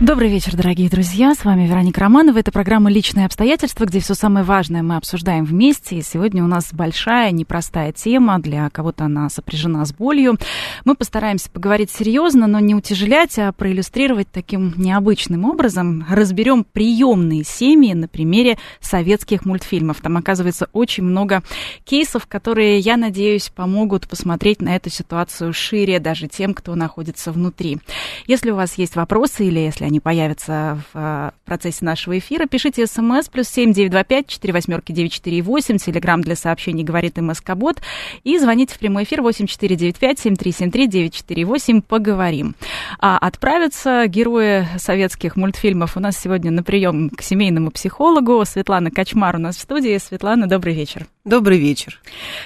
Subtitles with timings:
[0.00, 1.34] Добрый вечер, дорогие друзья.
[1.34, 2.38] С вами Вероника Романова.
[2.38, 5.96] Это программа «Личные обстоятельства», где все самое важное мы обсуждаем вместе.
[5.96, 8.38] И сегодня у нас большая, непростая тема.
[8.38, 10.38] Для кого-то она сопряжена с болью.
[10.86, 16.06] Мы постараемся поговорить серьезно, но не утяжелять, а проиллюстрировать таким необычным образом.
[16.08, 20.00] Разберем приемные семьи на примере советских мультфильмов.
[20.00, 21.42] Там оказывается очень много
[21.84, 27.80] кейсов, которые, я надеюсь, помогут посмотреть на эту ситуацию шире даже тем, кто находится внутри.
[28.26, 32.86] Если у вас есть вопросы или если они появятся в э, процессе нашего эфира, пишите
[32.86, 37.18] смс плюс семь девять два пять четыре восьмерки девять четыре восемь, телеграмм для сообщений говорит
[37.18, 37.82] МСК-бот,
[38.22, 41.44] и звоните в прямой эфир восемь четыре девять пять семь три семь три девять четыре
[41.44, 42.54] восемь, поговорим.
[43.00, 48.44] А отправятся герои советских мультфильмов у нас сегодня на прием к семейному психологу.
[48.44, 49.98] Светлана Качмар у нас в студии.
[49.98, 51.06] Светлана, добрый вечер.
[51.24, 52.00] Добрый вечер.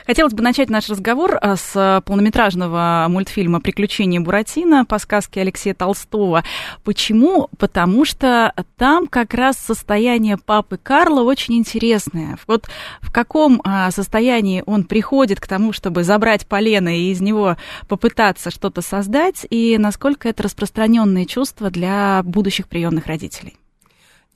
[0.04, 6.42] Хотелось бы начать наш разговор э, с полнометражного мультфильма «Приключения Буратино» по сказке Алексея Толстого.
[6.82, 12.36] Почему Потому что там как раз состояние папы Карла очень интересное.
[12.48, 12.66] Вот
[13.00, 17.56] в каком а, состоянии он приходит к тому, чтобы забрать полено и из него
[17.88, 23.56] попытаться что-то создать, и насколько это распространенные чувства для будущих приемных родителей.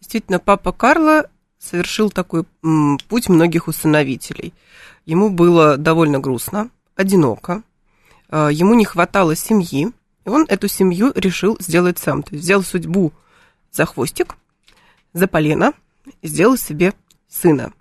[0.00, 1.27] Действительно, папа Карла
[1.59, 2.45] совершил такой
[3.09, 4.55] путь многих усыновителей.
[5.06, 7.62] Ему было довольно грустно, одиноко,
[8.28, 9.91] а, ему не хватало семьи,
[10.25, 12.23] и он эту семью решил сделать сам.
[12.23, 13.12] То есть взял судьбу
[13.73, 14.37] за хвостик,
[15.12, 15.73] за полено,
[16.23, 16.95] и сделал себе
[17.28, 17.72] сына.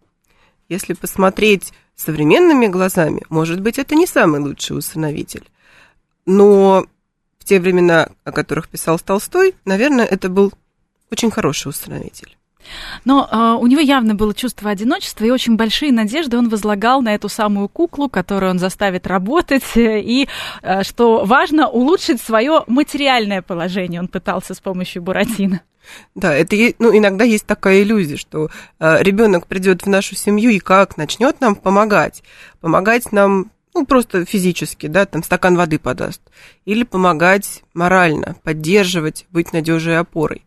[0.70, 5.48] Если посмотреть современными глазами, может быть, это не самый лучший усыновитель.
[6.26, 6.86] Но
[7.40, 10.54] в те времена, о которых писал Толстой, наверное, это был
[11.10, 12.37] очень хороший усыновитель.
[13.06, 17.14] Но э, у него явно было чувство одиночества и очень большие надежды он возлагал на
[17.16, 20.28] эту самую куклу, которую он заставит работать, и,
[20.62, 24.02] э, что важно, улучшить свое материальное положение.
[24.02, 25.62] Он пытался с помощью Буратино.
[26.16, 30.60] Да, это ну, иногда есть такая иллюзия, что э, ребенок придет в нашу семью и
[30.60, 32.24] как начнет нам помогать,
[32.60, 36.22] помогать нам ну, просто физически, да, там стакан воды подаст,
[36.66, 40.44] или помогать морально, поддерживать, быть надежной опорой.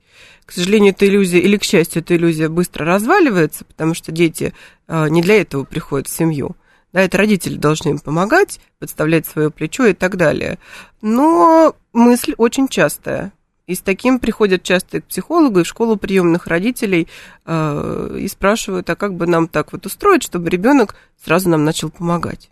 [0.51, 4.53] К сожалению, эта иллюзия, или к счастью, эта иллюзия быстро разваливается, потому что дети
[4.89, 6.57] а, не для этого приходят в семью.
[6.93, 10.59] Да, это родители должны им помогать, подставлять свое плечо и так далее.
[11.03, 13.33] Но мысль очень частая.
[13.69, 17.07] И с таким приходят часто к психологу и в школу приемных родителей
[17.47, 21.91] э, и спрашивают, а как бы нам так вот устроить, чтобы ребенок сразу нам начал
[21.91, 22.51] помогать.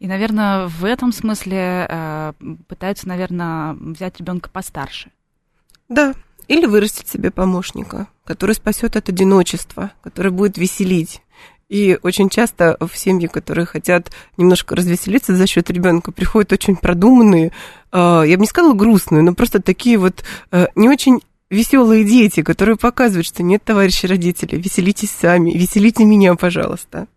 [0.00, 2.32] И, наверное, в этом смысле э,
[2.66, 5.12] пытаются, наверное, взять ребенка постарше.
[5.88, 6.14] Да,
[6.48, 11.22] или вырастить себе помощника, который спасет от одиночества, который будет веселить.
[11.68, 17.50] И очень часто в семьи, которые хотят немножко развеселиться за счет ребенка, приходят очень продуманные,
[17.90, 22.42] а, я бы не сказала грустные, но просто такие вот а, не очень веселые дети,
[22.42, 27.08] которые показывают, что нет, товарищи родители, веселитесь сами, веселите меня, пожалуйста.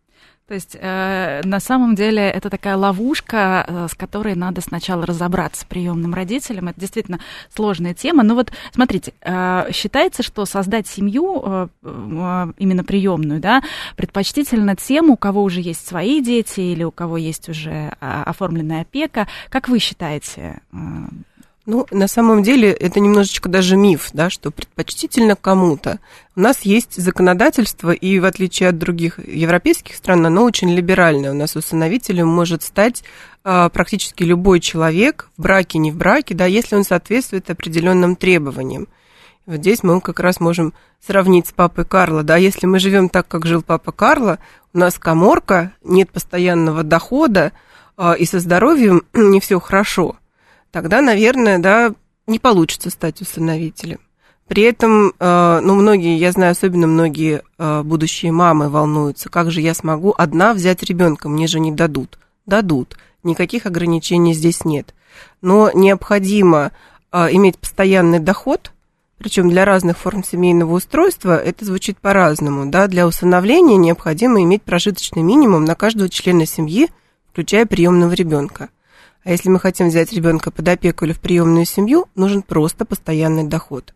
[0.47, 5.65] То есть э, на самом деле это такая ловушка, э, с которой надо сначала разобраться
[5.65, 6.67] приемным родителям.
[6.67, 7.19] Это действительно
[7.53, 8.21] сложная тема.
[8.21, 13.63] Но вот смотрите, э, считается, что создать семью э, э, именно приемную, да,
[13.95, 18.81] предпочтительно тем, у кого уже есть свои дети или у кого есть уже э, оформленная
[18.81, 19.27] опека.
[19.49, 20.61] Как вы считаете?
[20.71, 20.77] Э,
[21.65, 25.99] ну, на самом деле, это немножечко даже миф, да, что предпочтительно кому-то.
[26.35, 31.31] У нас есть законодательство, и в отличие от других европейских стран, оно очень либеральное.
[31.31, 33.03] У нас усыновителем может стать
[33.43, 38.87] а, практически любой человек, в браке, не в браке, да, если он соответствует определенным требованиям.
[39.47, 43.27] вот здесь мы как раз можем сравнить с папой Карла, да, если мы живем так,
[43.27, 44.37] как жил папа Карла,
[44.71, 47.53] у нас коморка, нет постоянного дохода,
[47.97, 50.17] а, и со здоровьем не все хорошо–
[50.75, 51.93] тогда, наверное, да,
[52.27, 54.01] не получится стать усыновителем.
[54.49, 59.61] При этом, э, ну, многие, я знаю, особенно многие э, будущие мамы волнуются, как же
[59.61, 62.19] я смогу одна взять ребенка, мне же не дадут.
[62.45, 64.93] Дадут, никаких ограничений здесь нет.
[65.41, 66.73] Но необходимо
[67.13, 68.73] э, иметь постоянный доход,
[69.17, 72.69] причем для разных форм семейного устройства это звучит по-разному.
[72.69, 72.87] Да?
[72.87, 76.89] Для усыновления необходимо иметь прожиточный минимум на каждого члена семьи,
[77.31, 78.67] включая приемного ребенка.
[79.25, 83.43] А если мы хотим взять ребенка под опеку или в приемную семью, нужен просто постоянный
[83.43, 83.95] доход.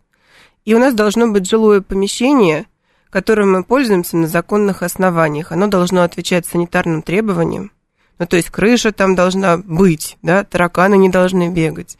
[0.65, 2.65] И у нас должно быть жилое помещение,
[3.11, 5.51] которым мы пользуемся на законных основаниях.
[5.51, 7.71] Оно должно отвечать санитарным требованиям.
[8.17, 11.97] Ну, то есть крыша там должна быть, да, тараканы не должны бегать.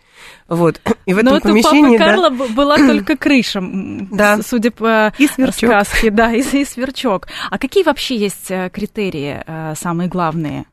[0.47, 0.81] Вот.
[1.05, 1.97] И в этом Но помещении...
[1.97, 4.39] Но Карла да, была только крыша, да.
[4.41, 5.69] судя по и сверчок.
[5.69, 6.09] сказке.
[6.09, 7.27] Да, и, и сверчок.
[7.49, 10.65] А какие вообще есть э, критерии э, самые главные?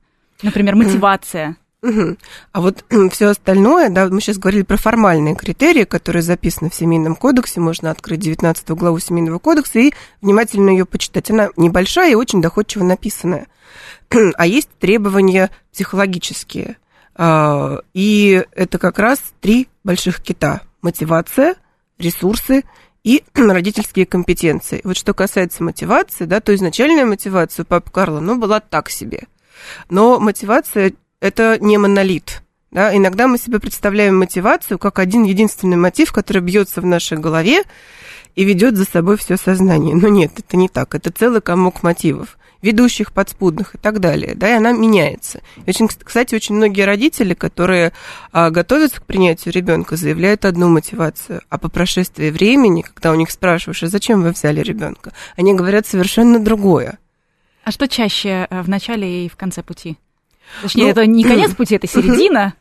[0.42, 1.56] Например, мотивация.
[1.86, 2.16] Угу.
[2.52, 7.14] А вот все остальное, да, мы сейчас говорили про формальные критерии, которые записаны в Семейном
[7.14, 11.30] кодексе, можно открыть 19 главу Семейного кодекса и внимательно ее почитать.
[11.30, 13.46] Она небольшая и очень доходчиво написанная.
[14.36, 16.76] А есть требования психологические.
[17.14, 20.62] А, и это как раз три больших кита.
[20.82, 21.54] Мотивация,
[21.98, 22.64] ресурсы
[23.04, 24.80] и родительские компетенции.
[24.82, 29.28] Вот что касается мотивации, да, то изначальная мотивация у папы Карла, ну, была так себе.
[29.88, 32.42] Но мотивация– это не монолит.
[32.70, 32.96] Да?
[32.96, 37.62] Иногда мы себе представляем мотивацию как один единственный мотив, который бьется в нашей голове
[38.34, 39.94] и ведет за собой все сознание.
[39.94, 40.94] Но нет, это не так.
[40.94, 45.40] Это целый комок мотивов ведущих, подспудных и так далее, да, и она меняется.
[45.64, 47.92] И очень, кстати, очень многие родители, которые
[48.32, 53.30] а, готовятся к принятию ребенка, заявляют одну мотивацию, а по прошествии времени, когда у них
[53.30, 56.98] спрашиваешь, а зачем вы взяли ребенка, они говорят совершенно другое.
[57.62, 59.96] А что чаще э, в начале и в конце пути?
[60.62, 62.54] Точнее, ну, это не конец пути, это середина.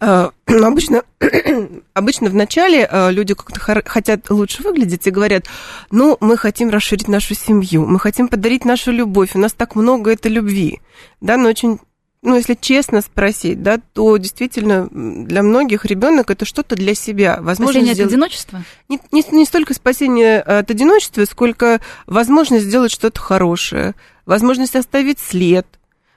[0.00, 1.02] А, ну, обычно,
[1.94, 5.46] обычно в начале а, люди как-то хотят лучше выглядеть и говорят,
[5.90, 10.12] ну, мы хотим расширить нашу семью, мы хотим подарить нашу любовь, у нас так много
[10.12, 10.80] этой любви,
[11.20, 11.78] да, но очень
[12.24, 17.38] ну, если честно спросить, да, то действительно для многих ребенок это что-то для себя.
[17.40, 18.12] Возможность спасение сделать...
[18.12, 18.62] от одиночества?
[18.88, 25.66] Не, не, не столько спасение от одиночества, сколько возможность сделать что-то хорошее, возможность оставить след–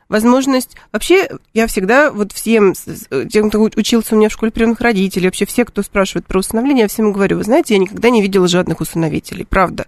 [0.09, 0.75] возможность...
[0.91, 2.73] Вообще, я всегда вот всем,
[3.29, 6.83] тем, кто учился у меня в школе приемных родителей, вообще все, кто спрашивает про усыновление,
[6.83, 9.85] я всем говорю, вы знаете, я никогда не видела жадных усыновителей, правда.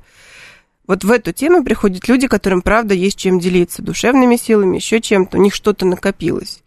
[0.87, 5.37] Вот в эту тему приходят люди, которым, правда, есть чем делиться, душевными силами, еще чем-то,
[5.37, 6.63] у них что-то накопилось.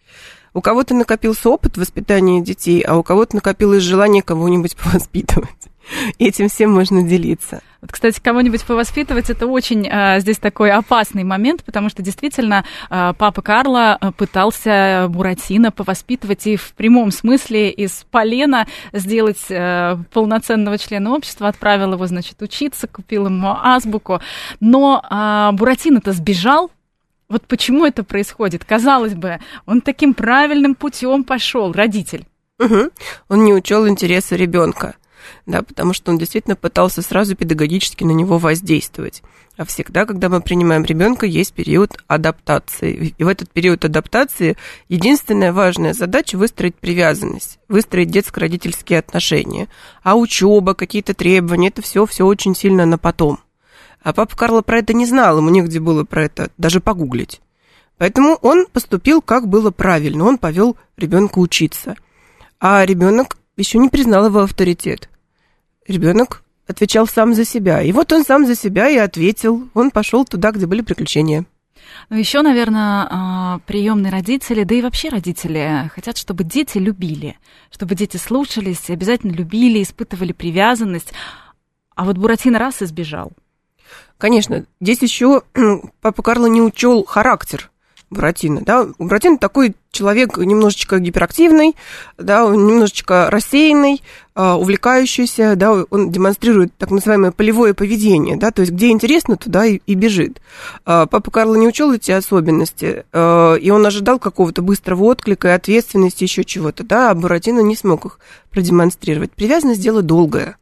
[0.52, 5.69] У кого-то накопился опыт воспитания детей, а у кого-то накопилось желание кого-нибудь повоспитывать.
[6.18, 7.62] Этим всем можно делиться.
[7.80, 13.14] Вот, кстати, кого-нибудь повоспитывать это очень а, здесь такой опасный момент, потому что действительно а,
[13.14, 21.14] папа Карла пытался Буратино повоспитывать и в прямом смысле из полена сделать а, полноценного члена
[21.14, 24.20] общества, отправил его, значит, учиться, купил ему азбуку.
[24.60, 26.70] Но а, Буратино-то сбежал,
[27.30, 28.64] вот почему это происходит?
[28.64, 32.26] Казалось бы, он таким правильным путем пошел, родитель.
[32.58, 32.90] Угу.
[33.30, 34.96] Он не учел интересы ребенка
[35.46, 39.22] да, потому что он действительно пытался сразу педагогически на него воздействовать.
[39.56, 43.14] А всегда, когда мы принимаем ребенка, есть период адаптации.
[43.18, 44.56] И в этот период адаптации
[44.88, 49.68] единственная важная задача выстроить привязанность, выстроить детско-родительские отношения.
[50.02, 53.38] А учеба, какие-то требования, это все, все очень сильно на потом.
[54.02, 57.42] А папа Карло про это не знал, ему негде было про это даже погуглить.
[57.98, 60.24] Поэтому он поступил, как было правильно.
[60.24, 61.96] Он повел ребенка учиться.
[62.58, 65.08] А ребенок еще не признал его авторитет
[65.90, 67.82] ребенок отвечал сам за себя.
[67.82, 69.68] И вот он сам за себя и ответил.
[69.74, 71.44] Он пошел туда, где были приключения.
[72.08, 77.36] Ну, еще, наверное, а, приемные родители, да и вообще родители хотят, чтобы дети любили,
[77.72, 81.12] чтобы дети слушались, обязательно любили, испытывали привязанность.
[81.96, 83.32] А вот Буратино раз и сбежал.
[84.18, 85.42] Конечно, здесь еще
[86.00, 87.69] папа Карло не учел характер
[88.10, 91.76] Буратино, да, Буратино такой человек немножечко гиперактивный,
[92.18, 94.02] да, немножечко рассеянный,
[94.34, 99.64] а, увлекающийся, да, он демонстрирует так называемое полевое поведение, да, то есть где интересно, туда
[99.64, 100.40] и, и бежит.
[100.84, 105.52] А, папа Карло не учел эти особенности, а, и он ожидал какого-то быстрого отклика и
[105.52, 108.18] ответственности, еще чего-то, да, а Буратино не смог их
[108.50, 109.30] продемонстрировать.
[109.32, 110.56] Привязанность– дело долгое.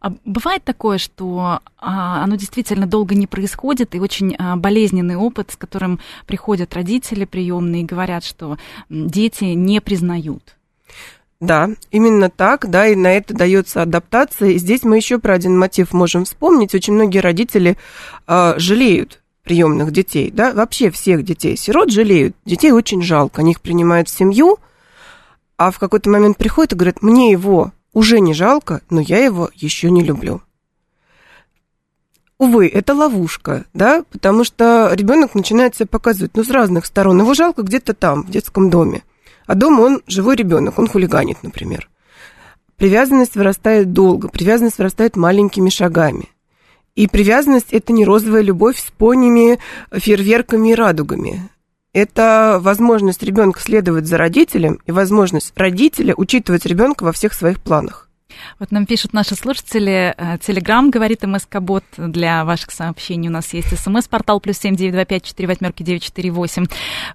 [0.00, 5.50] А бывает такое, что а, оно действительно долго не происходит, и очень а, болезненный опыт,
[5.52, 8.56] с которым приходят родители приемные и говорят, что
[8.88, 10.56] дети не признают.
[11.38, 14.50] Да, именно так, да, и на это дается адаптация.
[14.50, 16.74] И здесь мы еще про один мотив можем вспомнить.
[16.74, 17.76] Очень многие родители
[18.26, 21.56] э, жалеют приемных детей, да, вообще всех детей.
[21.56, 24.58] Сирот жалеют, детей очень жалко, они их принимают в семью,
[25.56, 29.50] а в какой-то момент приходят и говорят, мне его уже не жалко, но я его
[29.54, 30.42] еще не люблю.
[32.38, 37.20] Увы, это ловушка, да, потому что ребенок начинает себя показывать, ну, с разных сторон.
[37.20, 39.02] Его жалко где-то там, в детском доме.
[39.46, 41.90] А дома он живой ребенок, он хулиганит, например.
[42.76, 46.30] Привязанность вырастает долго, привязанность вырастает маленькими шагами.
[46.94, 49.58] И привязанность– это не розовая любовь с понями,
[49.92, 51.50] фейерверками и радугами
[51.92, 58.06] это возможность ребенка следовать за родителем и возможность родителя учитывать ребенка во всех своих планах.
[58.58, 64.40] Вот нам пишут наши слушатели, Телеграм говорит МСК-бот, для ваших сообщений у нас есть СМС-портал
[64.40, 66.66] плюс семь девять два пять четыре восьмерки девять четыре восемь.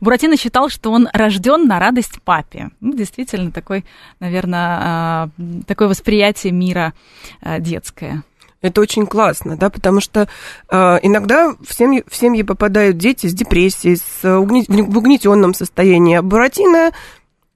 [0.02, 2.70] Буратино считал, что он рожден на радость папе.
[2.82, 3.86] Ну, действительно, такой,
[4.20, 5.30] наверное, а,
[5.66, 6.94] такое восприятие мира
[7.42, 8.24] а, детское.
[8.66, 10.28] Это очень классно, да, потому что
[10.72, 16.16] э, иногда в семьи, в семьи попадают дети с депрессией, с угни, в угнетенном состоянии.
[16.16, 16.92] А Буратино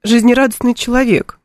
[0.04, 1.40] жизнерадостный человек.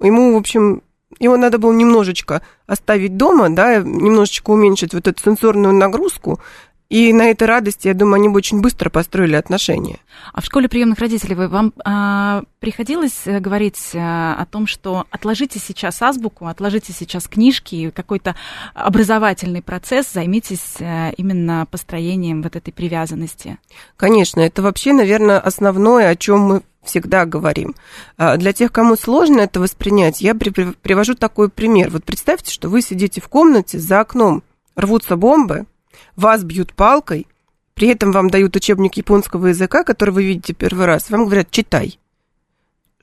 [0.00, 0.82] Ему, в общем,
[1.20, 6.40] его надо было немножечко оставить дома, да, немножечко уменьшить вот эту сенсорную нагрузку,
[6.88, 9.98] и на этой радости, я думаю, они бы очень быстро построили отношения.
[10.32, 15.04] А в школе приемных родителей вы, вам а, приходилось э, говорить а, о том, что
[15.10, 18.36] отложите сейчас азбуку, отложите сейчас книжки, какой-то
[18.74, 23.58] образовательный процесс, займитесь а, именно построением вот этой привязанности?
[23.96, 27.74] Конечно, это вообще, наверное, основное, о чем мы всегда говорим.
[28.16, 31.90] А, для тех, кому сложно это воспринять, я привожу такой пример.
[31.90, 34.44] Вот представьте, что вы сидите в комнате, за окном
[34.76, 35.66] рвутся бомбы,
[36.14, 37.26] вас бьют палкой,
[37.74, 41.98] при этом вам дают учебник японского языка, который вы видите первый раз, вам говорят, читай.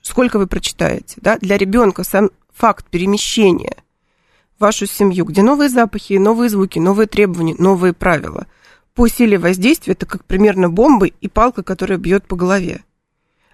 [0.02, 1.16] Сколько вы прочитаете?
[1.18, 1.38] Да?
[1.38, 3.78] Для ребенка сам факт перемещения
[4.58, 8.48] в вашу семью, где новые запахи, новые звуки, новые требования, новые правила.
[8.96, 12.84] По силе воздействия это как примерно бомбы и палка, которая бьет по голове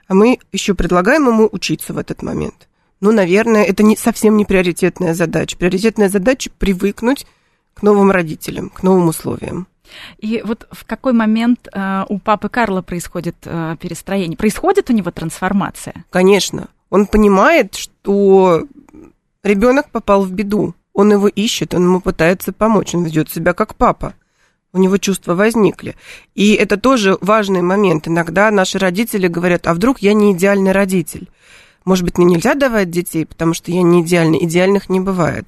[0.10, 2.68] а мы еще предлагаем ему учиться в этот момент.
[3.00, 5.56] Ну, наверное, это не, совсем не приоритетная задача.
[5.56, 7.26] Приоритетная задача привыкнуть
[7.80, 9.68] к новым родителям, к новым условиям.
[10.18, 14.38] И вот в какой момент э, у папы Карла происходит э, перестроение?
[14.38, 16.06] Происходит у него трансформация?
[16.10, 16.68] Конечно.
[16.90, 18.66] Он понимает, что
[19.44, 20.76] ребенок попал в беду.
[20.94, 24.14] Он его ищет, он ему пытается помочь, он ведет себя как папа
[24.72, 25.96] у него чувства возникли.
[26.36, 28.08] И это тоже важный момент.
[28.08, 31.28] Иногда наши родители говорят, а вдруг я не идеальный родитель?
[31.86, 34.44] Может быть, мне нельзя давать детей, потому что я не идеальный.
[34.46, 35.48] Идеальных не бывает.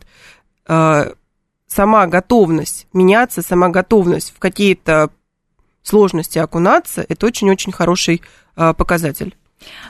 [1.72, 5.10] Сама готовность меняться, сама готовность в какие-то
[5.84, 8.22] сложности окунаться, это очень-очень хороший
[8.58, 9.38] а, показатель.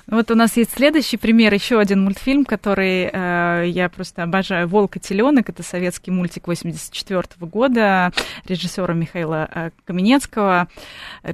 [0.05, 4.67] Вот у нас есть следующий пример, еще один мультфильм, который э, я просто обожаю.
[4.67, 8.11] «Волк и теленок»— это советский мультик 84 года
[8.45, 10.67] режиссера Михаила э, Каменецкого.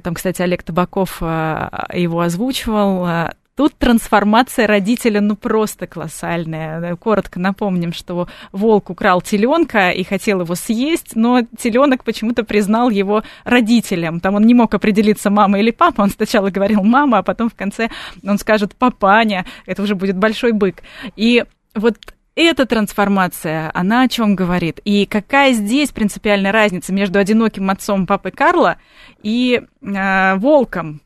[0.02, 3.28] Там, кстати, Олег Табаков э, его озвучивал.
[3.58, 6.94] Тут трансформация родителя, ну, просто колоссальная.
[6.94, 13.24] Коротко напомним, что волк украл теленка и хотел его съесть, но теленок почему-то признал его
[13.42, 14.20] родителем.
[14.20, 16.02] Там он не мог определиться, мама или папа.
[16.02, 17.90] Он сначала говорил мама, а потом в конце
[18.24, 19.44] он скажет папаня.
[19.66, 20.84] Это уже будет большой бык.
[21.16, 21.96] И вот
[22.36, 24.78] эта трансформация, она о чем говорит?
[24.84, 28.76] И какая здесь принципиальная разница между одиноким отцом папы Карла
[29.24, 31.00] и э, волком?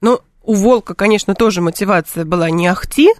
[0.00, 3.10] Ну, у волка, конечно, тоже мотивация была не ахти,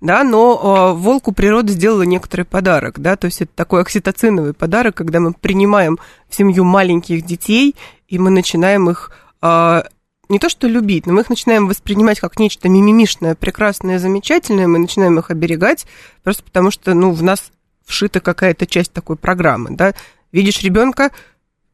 [0.00, 4.96] да, но э, волку природа сделала некоторый подарок, да, то есть это такой окситоциновый подарок,
[4.96, 7.76] когда мы принимаем в семью маленьких детей,
[8.08, 9.10] и мы начинаем их
[9.42, 9.82] э,
[10.30, 14.78] не то что любить, но мы их начинаем воспринимать как нечто мимимишное, прекрасное, замечательное, мы
[14.78, 15.86] начинаем их оберегать,
[16.22, 17.50] просто потому что, ну, в нас
[17.84, 19.94] вшита какая-то часть такой программы, да,
[20.32, 21.10] видишь ребенка,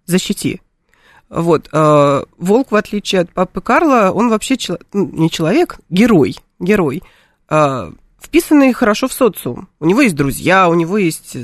[0.07, 0.63] защити,
[1.29, 1.69] вот.
[1.73, 4.79] Э, волк, в отличие от папы Карла, он вообще чело...
[4.93, 6.37] Ну, не человек, герой.
[6.59, 7.03] Герой.
[7.49, 7.91] Э,
[8.21, 9.69] вписанный хорошо в социум.
[9.81, 11.37] У него есть друзья, у него есть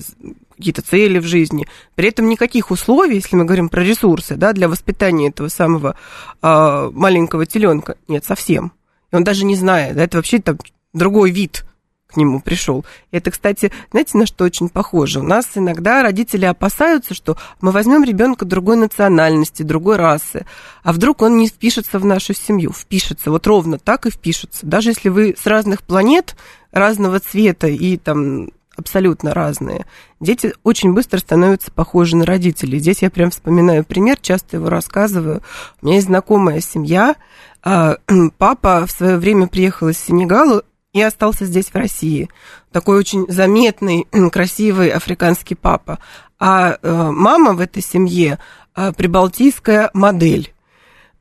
[0.56, 1.66] какие-то цели в жизни.
[1.96, 5.96] При этом никаких условий, если мы говорим про ресурсы, да, для воспитания этого самого
[6.40, 8.72] э, маленького теленка, нет, совсем.
[9.10, 10.58] И он даже не знает, да, это вообще там
[10.92, 11.64] другой вид
[12.12, 12.84] к нему пришел.
[13.10, 15.20] Это, кстати, знаете, на что очень похоже?
[15.20, 20.46] У нас иногда родители опасаются, что мы возьмем ребенка другой национальности, другой расы,
[20.82, 22.72] а вдруг он не впишется в нашу семью.
[22.72, 24.66] Впишется, вот ровно так и впишется.
[24.66, 26.36] Даже если вы с разных планет,
[26.70, 29.86] разного цвета и там абсолютно разные.
[30.20, 32.78] Дети очень быстро становятся похожи на родителей.
[32.78, 35.42] Здесь я прям вспоминаю пример, часто его рассказываю.
[35.80, 37.16] У меня есть знакомая семья.
[37.62, 37.96] А,
[38.38, 42.28] папа в свое время приехал из Сенегала, и остался здесь, в России.
[42.70, 45.98] Такой очень заметный, красивый африканский папа.
[46.38, 48.38] А э, мама в этой семье
[48.74, 50.52] э, прибалтийская модель.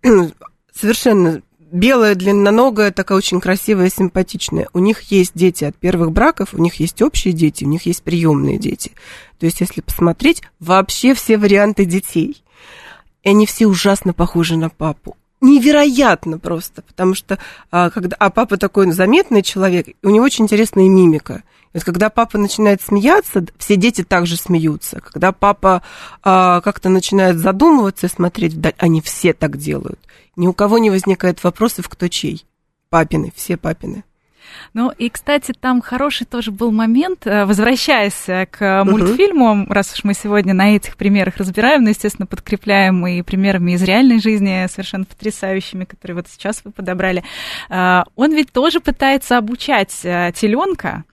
[0.74, 4.68] Совершенно белая, длинноногая, такая очень красивая, симпатичная.
[4.74, 8.04] У них есть дети от первых браков, у них есть общие дети, у них есть
[8.04, 8.92] приемные дети.
[9.40, 12.44] То есть, если посмотреть, вообще все варианты детей.
[13.24, 17.38] И они все ужасно похожи на папу невероятно просто, потому что
[17.71, 21.43] а, когда, а папа такой заметный человек, у него очень интересная мимика.
[21.74, 25.00] И вот когда папа начинает смеяться, все дети также смеются.
[25.00, 25.81] Когда папа
[26.21, 30.00] а, как-то начинает задумываться и смотреть вдаль, они все так делают.
[30.36, 32.45] Ни у кого не возникает вопросов, кто чей.
[32.89, 34.03] Папины, все папины.
[34.74, 39.74] Ну и, кстати, там хороший тоже был момент, э, возвращаясь э, к мультфильму, uh-huh.
[39.74, 44.20] раз уж мы сегодня на этих примерах разбираем, но, естественно, подкрепляем и примерами из реальной
[44.20, 47.24] жизни, совершенно потрясающими, которые вот сейчас вы подобрали.
[47.70, 51.03] Э, он ведь тоже пытается обучать теленка,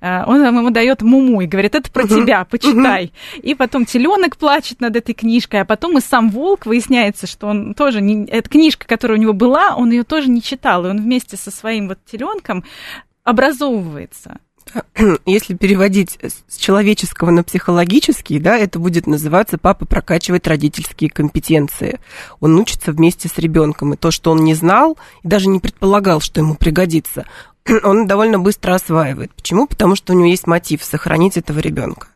[0.00, 3.12] он ему дает муму и говорит, это про тебя, почитай.
[3.42, 7.74] И потом теленок плачет над этой книжкой, а потом и сам волк выясняется, что он
[7.74, 8.26] тоже не...
[8.26, 10.86] Эта книжка, которая у него была, он ее тоже не читал.
[10.86, 12.64] И он вместе со своим вот теленком
[13.24, 14.38] образовывается.
[15.26, 22.00] Если переводить с человеческого на психологический, да, это будет называться папа прокачивает родительские компетенции.
[22.40, 26.20] Он учится вместе с ребенком, и то, что он не знал и даже не предполагал,
[26.20, 27.26] что ему пригодится,
[27.82, 29.32] он довольно быстро осваивает.
[29.34, 29.66] Почему?
[29.66, 32.08] Потому что у него есть мотив сохранить этого ребенка.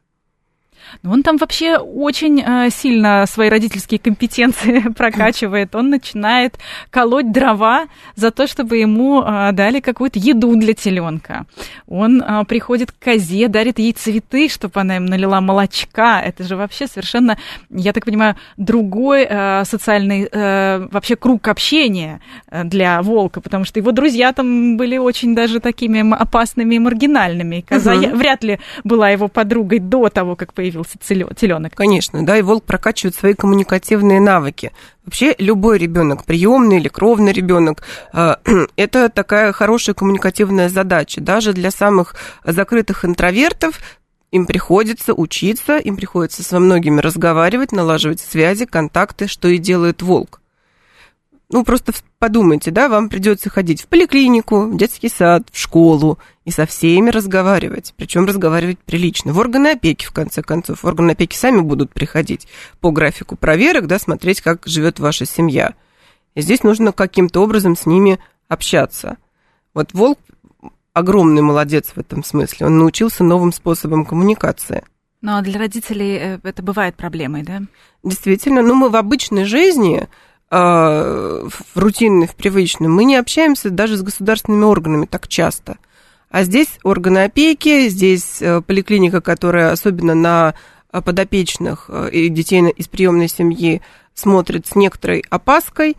[1.05, 5.75] Он там вообще очень э, сильно свои родительские компетенции прокачивает.
[5.75, 6.59] Он начинает
[6.91, 11.47] колоть дрова за то, чтобы ему э, дали какую-то еду для теленка.
[11.87, 16.21] Он э, приходит к козе, дарит ей цветы, чтобы она им налила молочка.
[16.25, 17.39] Это же вообще совершенно,
[17.71, 22.21] я так понимаю, другой э, социальный э, вообще круг общения
[22.65, 27.61] для волка, потому что его друзья там были очень даже такими опасными и маргинальными.
[27.61, 28.17] Коза угу.
[28.17, 30.99] вряд ли была его подругой до того, как появился появился
[31.35, 31.75] теленок.
[31.75, 34.73] Конечно, да, и волк прокачивает свои коммуникативные навыки.
[35.05, 38.39] Вообще любой ребенок, приемный или кровный ребенок, а,
[38.77, 41.21] это такая хорошая коммуникативная задача.
[41.21, 42.15] Даже для самых
[42.45, 43.81] закрытых интровертов
[44.33, 50.41] им приходится учиться, им приходится со многими разговаривать, налаживать связи, контакты, что и делает волк
[51.49, 56.51] ну, просто подумайте, да, вам придется ходить в поликлинику, в детский сад, в школу и
[56.51, 59.33] со всеми разговаривать, причем разговаривать прилично.
[59.33, 62.49] В органы опеки, в конце концов, органы опеки сами будут приходить
[62.81, 65.75] по графику проверок, да, смотреть, как живет ваша семья.
[66.35, 69.17] И здесь нужно каким-то образом с ними общаться.
[69.73, 70.19] Вот волк
[70.95, 74.83] огромный молодец в этом смысле, он научился новым способам коммуникации.
[75.21, 77.63] Но для родителей э, это бывает проблемой, да?
[78.03, 80.09] Действительно, ну мы в обычной жизни а,
[80.49, 85.79] в рутинной, в привычной, мы не общаемся даже с государственными органами так часто.
[86.31, 90.55] А здесь органы опеки, здесь э, поликлиника, которая особенно на
[90.93, 93.81] э, подопечных э, и детей из приемной семьи
[94.13, 95.97] смотрит с некоторой опаской.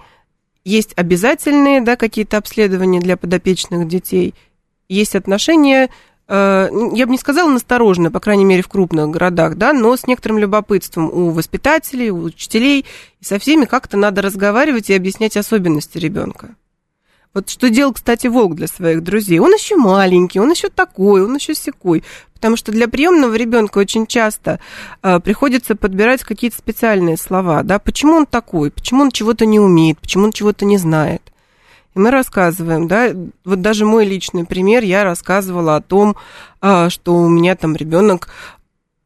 [0.65, 4.35] Есть обязательные да, какие-то обследования для подопечных детей.
[4.89, 5.89] Есть отношения
[6.29, 10.39] я бы не сказала настороженно, по крайней мере, в крупных городах, да, но с некоторым
[10.39, 12.85] любопытством у воспитателей, у учителей,
[13.21, 16.55] и со всеми как-то надо разговаривать и объяснять особенности ребенка.
[17.33, 19.39] Вот что делал, кстати, волк для своих друзей.
[19.39, 22.03] Он еще маленький, он еще такой, он еще секой.
[22.33, 24.59] Потому что для приемного ребенка очень часто
[25.03, 27.63] э, приходится подбирать какие-то специальные слова.
[27.63, 27.77] Да?
[27.79, 28.71] Почему он такой?
[28.71, 29.99] Почему он чего-то не умеет?
[29.99, 31.21] Почему он чего-то не знает?
[31.97, 33.11] Мы рассказываем, да,
[33.43, 36.15] вот даже мой личный пример, я рассказывала о том,
[36.61, 38.29] а, что у меня там ребенок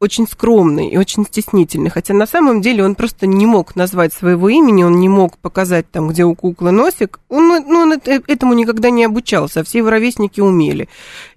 [0.02, 4.48] очень скромный и очень стеснительный, хотя на самом деле он просто не мог назвать своего
[4.48, 8.90] имени, он не мог показать там, где у куклы носик, он, ну, он этому никогда
[8.90, 10.88] не обучался, а все его ровесники умели.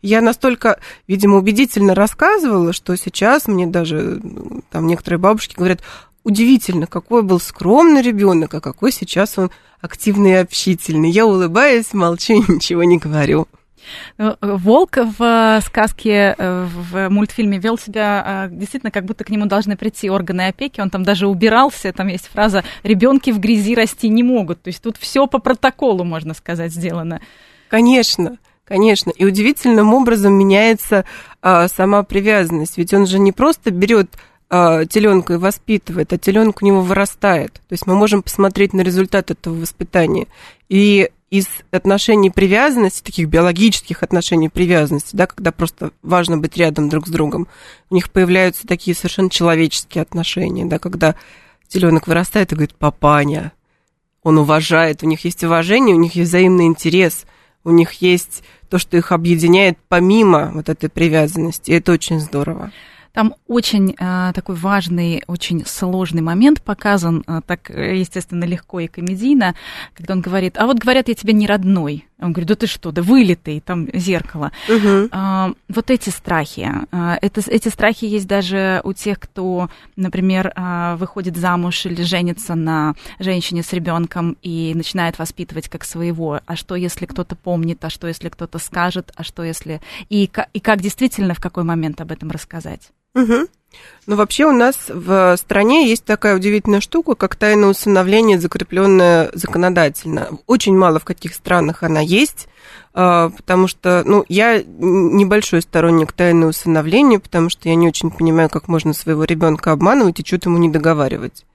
[0.01, 4.19] Я настолько, видимо, убедительно рассказывала, что сейчас мне даже
[4.71, 5.81] там некоторые бабушки говорят,
[6.25, 11.09] удивительно, какой был скромный ребенок, а какой сейчас он активный и общительный.
[11.09, 13.47] Я улыбаюсь, молчу, ничего не говорю.
[14.17, 19.29] Ну, волк в э, сказке, э, в мультфильме вел себя э, действительно, как будто к
[19.29, 20.81] нему должны прийти органы опеки.
[20.81, 21.93] Он там даже убирался.
[21.93, 24.63] Там есть фраза «ребенки в грязи расти не могут».
[24.63, 27.21] То есть тут все по протоколу, можно сказать, сделано.
[27.69, 28.39] Конечно.
[28.67, 31.05] Конечно, и удивительным образом меняется
[31.39, 32.79] а, сама привязанность.
[32.79, 34.09] Ведь он же не просто берет
[34.49, 37.53] теленка и воспитывает, а теленок у него вырастает.
[37.53, 40.27] То есть мы можем посмотреть на результат этого воспитания.
[40.69, 47.07] И из отношений привязанности, таких биологических отношений привязанности, да, когда просто важно быть рядом друг
[47.07, 47.47] с другом,
[47.89, 51.15] у них появляются такие совершенно человеческие отношения, да, когда
[51.67, 53.51] теленок вырастает и говорит «папаня»,
[54.23, 57.25] он уважает, у них есть уважение, у них есть взаимный интерес,
[57.63, 62.71] у них есть то, что их объединяет помимо вот этой привязанности, и это очень здорово.
[63.15, 69.55] Там очень э, такой важный, очень сложный момент показан, э, так, естественно, легко и комедийно,
[69.93, 72.05] когда он говорит, а вот говорят, я тебе не родной.
[72.19, 74.51] Он говорит, да ты что, да вылитый, там зеркало.
[74.69, 75.09] Угу.
[75.11, 80.95] А, вот эти страхи, а, это, эти страхи есть даже у тех, кто, например, а,
[80.97, 86.41] выходит замуж или женится на женщине с ребенком и начинает воспитывать как своего.
[86.45, 89.81] А что, если кто-то помнит, а что, если кто-то скажет, а что, если...
[90.09, 92.91] И, и как действительно в какой момент об этом рассказать?
[93.15, 93.47] Угу.
[94.07, 100.29] Ну, вообще у нас в стране есть такая удивительная штука, как тайное усыновление, закрепленное законодательно.
[100.45, 102.47] Очень мало в каких странах она есть,
[102.93, 108.49] а, потому что, ну, я небольшой сторонник тайного усыновления, потому что я не очень понимаю,
[108.49, 111.45] как можно своего ребенка обманывать и что-то ему не договаривать.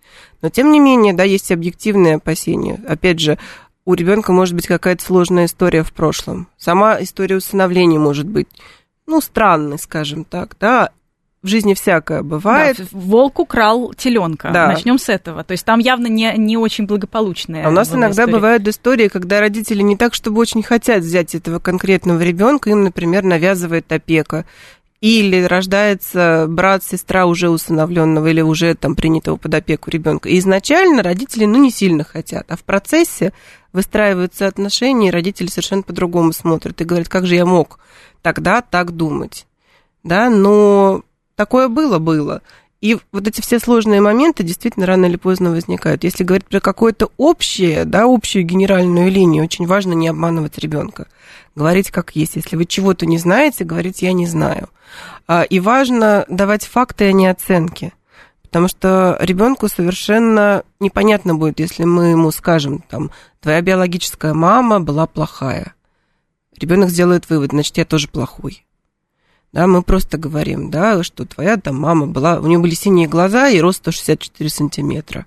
[0.42, 2.82] Но, тем не менее, да, есть объективные опасения.
[2.88, 3.38] Опять же,
[3.84, 6.48] у ребенка может быть какая-то сложная история в прошлом.
[6.58, 8.48] Сама история усыновления может быть,
[9.06, 10.90] ну, странной, скажем так, да,
[11.42, 12.76] в жизни всякое бывает.
[12.78, 14.50] Да, волк украл теленка.
[14.52, 14.68] Да.
[14.68, 15.42] Начнем с этого.
[15.42, 17.66] То есть там явно не, не очень благополучная.
[17.66, 18.32] А у нас иногда история.
[18.32, 23.24] бывают истории, когда родители не так, чтобы очень хотят взять этого конкретного ребенка, им, например,
[23.24, 24.44] навязывает опека.
[25.00, 30.28] Или рождается брат, сестра уже усыновленного или уже там принятого под опеку ребенка.
[30.28, 33.32] И изначально родители, ну, не сильно хотят, а в процессе
[33.72, 37.78] выстраиваются отношения, и родители совершенно по-другому смотрят и говорят, как же я мог
[38.20, 39.46] тогда так думать.
[40.02, 41.02] Да, но
[41.40, 42.42] Такое было, было.
[42.82, 46.04] И вот эти все сложные моменты действительно рано или поздно возникают.
[46.04, 51.06] Если говорить про какое-то общее, да, общую генеральную линию, очень важно не обманывать ребенка.
[51.54, 52.36] Говорить как есть.
[52.36, 54.68] Если вы чего-то не знаете, говорить я не знаю.
[55.26, 57.94] А, и важно давать факты, а не оценки.
[58.42, 65.06] Потому что ребенку совершенно непонятно будет, если мы ему скажем, там, твоя биологическая мама была
[65.06, 65.72] плохая.
[66.58, 68.66] Ребенок сделает вывод, значит, я тоже плохой
[69.52, 73.48] да, мы просто говорим, да, что твоя там мама была, у нее были синие глаза
[73.48, 75.26] и рост 164 сантиметра.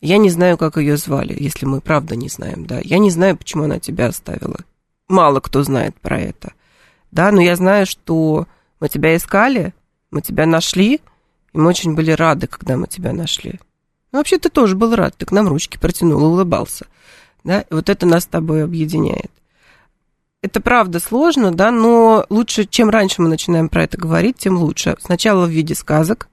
[0.00, 2.80] Я не знаю, как ее звали, если мы правда не знаем, да.
[2.82, 4.58] Я не знаю, почему она тебя оставила.
[5.08, 6.52] Мало кто знает про это.
[7.10, 8.46] Да, но я знаю, что
[8.80, 9.74] мы тебя искали,
[10.10, 11.00] мы тебя нашли,
[11.52, 13.60] и мы очень были рады, когда мы тебя нашли.
[14.12, 16.86] Ну, вообще, ты тоже был рад, ты к нам ручки протянул и улыбался.
[17.44, 19.30] Да, и вот это нас с тобой объединяет
[20.42, 24.96] это правда сложно, да, но лучше, чем раньше мы начинаем про это говорить, тем лучше.
[25.00, 26.28] Сначала в виде сказок,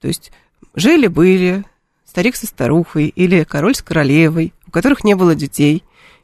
[0.00, 0.30] то есть
[0.74, 1.64] жили-были
[2.04, 5.82] старик со старухой или король с королевой, у которых не было детей.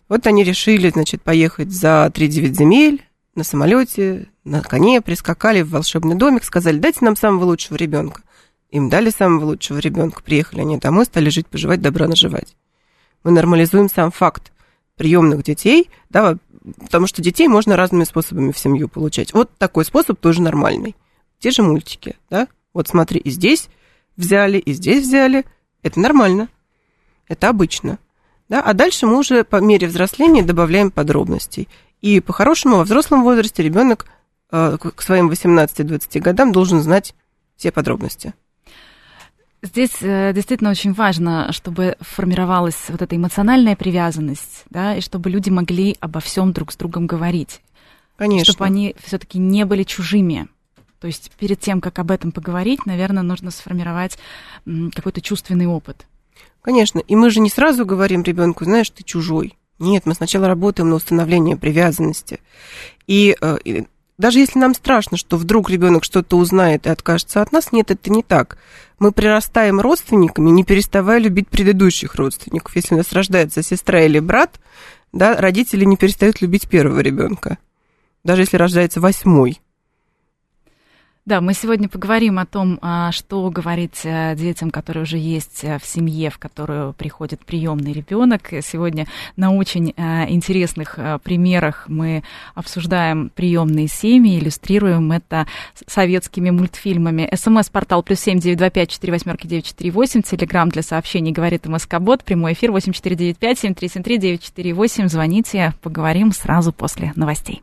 [0.08, 6.14] Вот они решили, значит, поехать за 3-9 земель на самолете, на коне, прискакали в волшебный
[6.14, 8.22] домик, сказали, дайте нам самого лучшего ребенка.
[8.70, 12.56] Им дали самого лучшего ребенка, приехали они домой, стали жить, поживать, добра наживать.
[13.24, 14.52] Мы нормализуем сам факт
[14.96, 16.36] приемных детей, да,
[16.78, 19.32] потому что детей можно разными способами в семью получать.
[19.32, 20.96] Вот такой способ тоже нормальный.
[21.38, 22.48] Те же мультики, да?
[22.72, 23.68] Вот смотри, и здесь
[24.16, 25.44] взяли, и здесь взяли.
[25.82, 26.48] Это нормально.
[27.28, 27.98] Это обычно.
[28.48, 28.60] Да?
[28.60, 31.68] А дальше мы уже по мере взросления добавляем подробностей.
[32.00, 34.06] И по-хорошему во взрослом возрасте ребенок
[34.50, 37.14] э, к своим 18-20 годам должен знать
[37.56, 38.34] все подробности.
[39.62, 45.50] Здесь э, действительно очень важно, чтобы формировалась вот эта эмоциональная привязанность, да, и чтобы люди
[45.50, 47.60] могли обо всем друг с другом говорить.
[48.16, 48.52] Конечно.
[48.52, 50.48] Чтобы они все-таки не были чужими.
[51.00, 54.18] То есть перед тем, как об этом поговорить, наверное, нужно сформировать
[54.64, 56.06] какой-то чувственный опыт.
[56.60, 56.98] Конечно.
[57.00, 59.56] И мы же не сразу говорим ребенку, знаешь, ты чужой.
[59.78, 62.40] Нет, мы сначала работаем на установление привязанности.
[63.06, 63.86] И, э, и
[64.18, 68.10] даже если нам страшно, что вдруг ребенок что-то узнает и откажется от нас, нет, это
[68.10, 68.58] не так.
[68.98, 72.76] Мы прирастаем родственниками, не переставая любить предыдущих родственников.
[72.76, 74.60] Если у нас рождается сестра или брат,
[75.12, 77.58] да, родители не перестают любить первого ребенка,
[78.24, 79.60] даже если рождается восьмой.
[81.24, 85.78] Да, мы сегодня поговорим о том, а, что говорить э, детям, которые уже есть э,
[85.78, 88.48] в семье, в которую приходит приемный ребенок.
[88.60, 89.06] Сегодня
[89.36, 92.24] на очень э, интересных примерах мы
[92.56, 95.46] обсуждаем приемные семьи, иллюстрируем это
[95.86, 97.30] советскими мультфильмами.
[97.32, 100.22] СМС-портал плюс семь девять два пять четыре восьмерки девять четыре восемь.
[100.22, 102.24] Телеграмм для сообщений говорит МСК-бот.
[102.24, 105.06] Прямой эфир восемь четыре девять пять семь три семь три девять четыре восемь.
[105.06, 107.62] Звоните, поговорим сразу после новостей.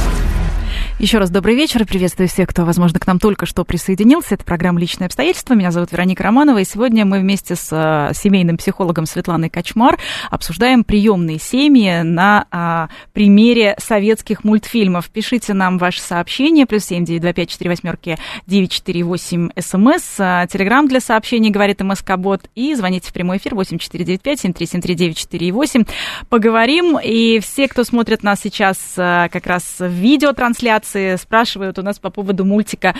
[1.01, 1.83] Еще раз добрый вечер.
[1.83, 4.35] Приветствую всех, кто, возможно, к нам только что присоединился.
[4.35, 5.55] Это программа «Личные обстоятельства».
[5.55, 6.59] Меня зовут Вероника Романова.
[6.59, 9.97] И сегодня мы вместе с а, семейным психологом Светланой Качмар
[10.29, 15.09] обсуждаем приемные семьи на а, примере советских мультфильмов.
[15.09, 16.67] Пишите нам ваши сообщения.
[16.67, 20.19] Плюс семь девять два пять четыре восьмерки девять четыре восемь СМС.
[20.19, 22.41] А, Телеграмм для сообщений говорит МСК Бот.
[22.53, 25.51] И звоните в прямой эфир восемь четыре девять пять семь три семь три девять четыре
[25.51, 25.85] восемь.
[26.29, 26.99] Поговорим.
[27.03, 31.99] И все, кто смотрит нас сейчас а, как раз в видеотрансляции, редакции спрашивают у нас
[31.99, 32.95] по поводу мультика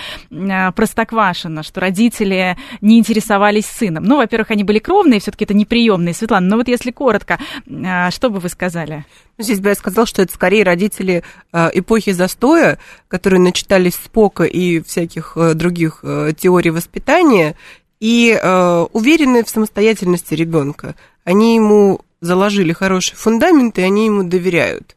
[0.74, 4.04] Простоквашино, что родители не интересовались сыном.
[4.04, 6.46] Ну, во-первых, они были кровные, все-таки это неприемные, Светлана.
[6.46, 9.04] Но вот если коротко, что бы вы сказали?
[9.38, 12.78] Ну, здесь бы я сказал, что это скорее родители эпохи застоя,
[13.08, 16.04] которые начитались Спока и всяких других
[16.38, 17.56] теорий воспитания,
[18.00, 18.32] и
[18.92, 20.94] уверены в самостоятельности ребенка.
[21.24, 24.96] Они ему заложили хороший фундамент, и они ему доверяют.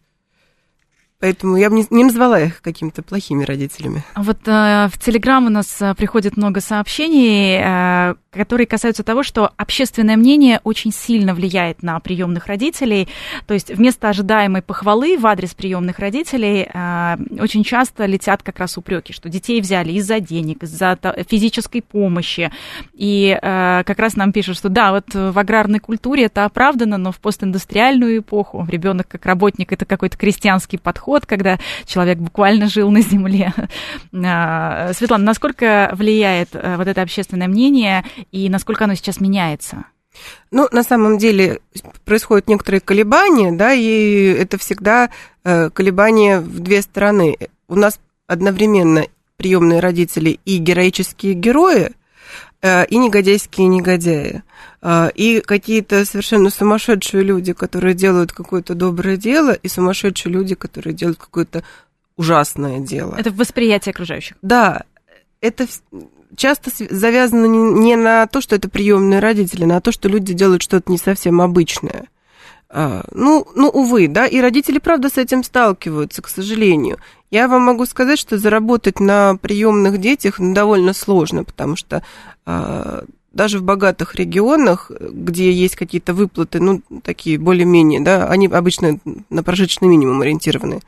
[1.26, 4.04] Поэтому я бы не, не назвала их какими-то плохими родителями.
[4.16, 9.50] Вот э, в Телеграм у нас э, приходит много сообщений, э, которые касаются того, что
[9.58, 13.08] общественное мнение очень сильно влияет на приемных родителей.
[13.48, 18.78] То есть вместо ожидаемой похвалы в адрес приемных родителей э, очень часто летят как раз
[18.78, 22.52] упреки, что детей взяли из-за денег, из-за физической помощи.
[22.94, 27.12] И э, как раз нам пишут, что да, вот в аграрной культуре это оправдано, но
[27.12, 33.02] в постиндустриальную эпоху ребенок как работник это какой-то крестьянский подход, когда человек буквально жил на
[33.02, 33.54] земле.
[34.12, 39.86] Э, Светлана, насколько влияет э, вот это общественное мнение и насколько оно сейчас меняется?
[40.52, 41.60] Ну, на самом деле
[42.06, 45.10] происходят некоторые колебания, да, и это всегда
[45.44, 47.38] э, колебания в две стороны.
[47.68, 49.06] У нас одновременно
[49.38, 51.92] приемные родители и героические герои,
[52.62, 54.44] и негодяйские негодяи.
[54.82, 60.94] Э, и какие-то совершенно сумасшедшие люди, которые делают какое-то доброе дело, и сумасшедшие люди, которые
[60.94, 61.64] делают какое-то
[62.18, 63.16] ужасное дело.
[63.18, 64.38] Это восприятие окружающих.
[64.42, 64.84] Да,
[65.42, 65.68] это
[66.36, 70.62] часто завязано не на то, что это приемные родители, а на то, что люди делают
[70.62, 72.08] что-то не совсем обычное.
[72.70, 76.98] А, ну, ну, увы, да, и родители, правда, с этим сталкиваются, к сожалению.
[77.32, 82.04] Я вам могу сказать, что заработать на приемных детях довольно сложно, потому что
[82.46, 89.00] а, даже в богатых регионах, где есть какие-то выплаты, ну, такие более-менее, да, они обычно
[89.30, 90.82] на прожиточный минимум ориентированы,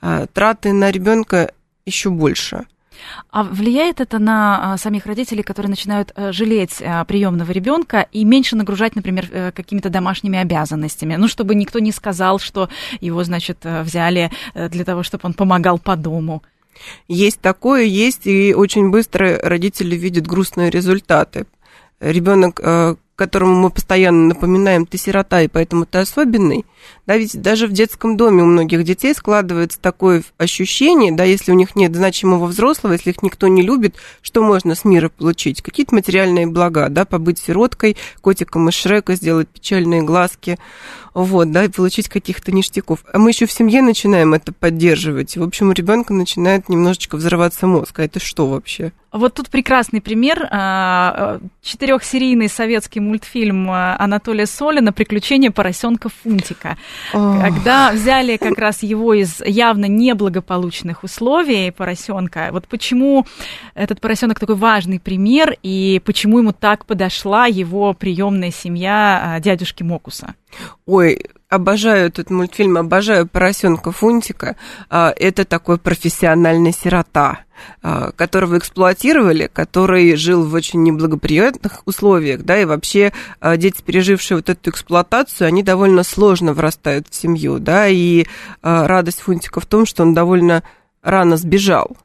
[0.00, 1.52] а, траты на ребенка
[1.84, 2.66] еще больше.
[3.30, 8.24] А влияет это на а, самих родителей, которые начинают э, жалеть э, приемного ребенка и
[8.24, 11.16] меньше нагружать, например, э, какими-то домашними обязанностями?
[11.16, 12.68] Ну, чтобы никто не сказал, что
[13.00, 16.42] его, значит, взяли для того, чтобы он помогал по дому.
[17.08, 21.46] Есть такое, есть, и очень быстро родители видят грустные результаты.
[22.00, 22.60] Ребенок
[23.22, 26.64] которому мы постоянно напоминаем, ты сирота, и поэтому ты особенный,
[27.06, 31.54] да, ведь даже в детском доме у многих детей складывается такое ощущение, да, если у
[31.54, 35.62] них нет значимого взрослого, если их никто не любит, что можно с мира получить?
[35.62, 40.58] Какие-то материальные блага, да, побыть сироткой, котиком из Шрека, сделать печальные глазки,
[41.14, 43.04] вот, да, и получить каких-то ништяков.
[43.12, 45.36] А мы еще в семье начинаем это поддерживать.
[45.36, 47.98] В общем, у ребенка начинает немножечко взрываться мозг.
[47.98, 48.92] А это что вообще?
[49.12, 50.48] Вот тут прекрасный пример.
[50.50, 56.71] А, четырехсерийный советский мультфильм а, Анатолия Солина «Приключения поросенка Фунтика».
[57.12, 57.40] Ох.
[57.40, 62.48] Когда взяли как раз его из явно неблагополучных условий поросенка.
[62.52, 63.26] Вот почему
[63.74, 69.82] этот поросенок такой важный пример и почему ему так подошла его приемная семья а, дядюшки
[69.82, 70.34] Мокуса?
[70.86, 74.56] Ой, обожаю этот мультфильм, обожаю поросенка Фунтика.
[74.88, 77.40] А, это такой профессиональный сирота,
[78.16, 84.48] которого эксплуатировали, который жил в очень неблагоприятных условиях, да, и вообще а, дети, пережившие вот
[84.48, 88.26] эту эксплуатацию, они довольно сложно вырастают в семью, да, и
[88.62, 90.62] радость Фунтика в том, что он довольно
[91.02, 91.96] рано сбежал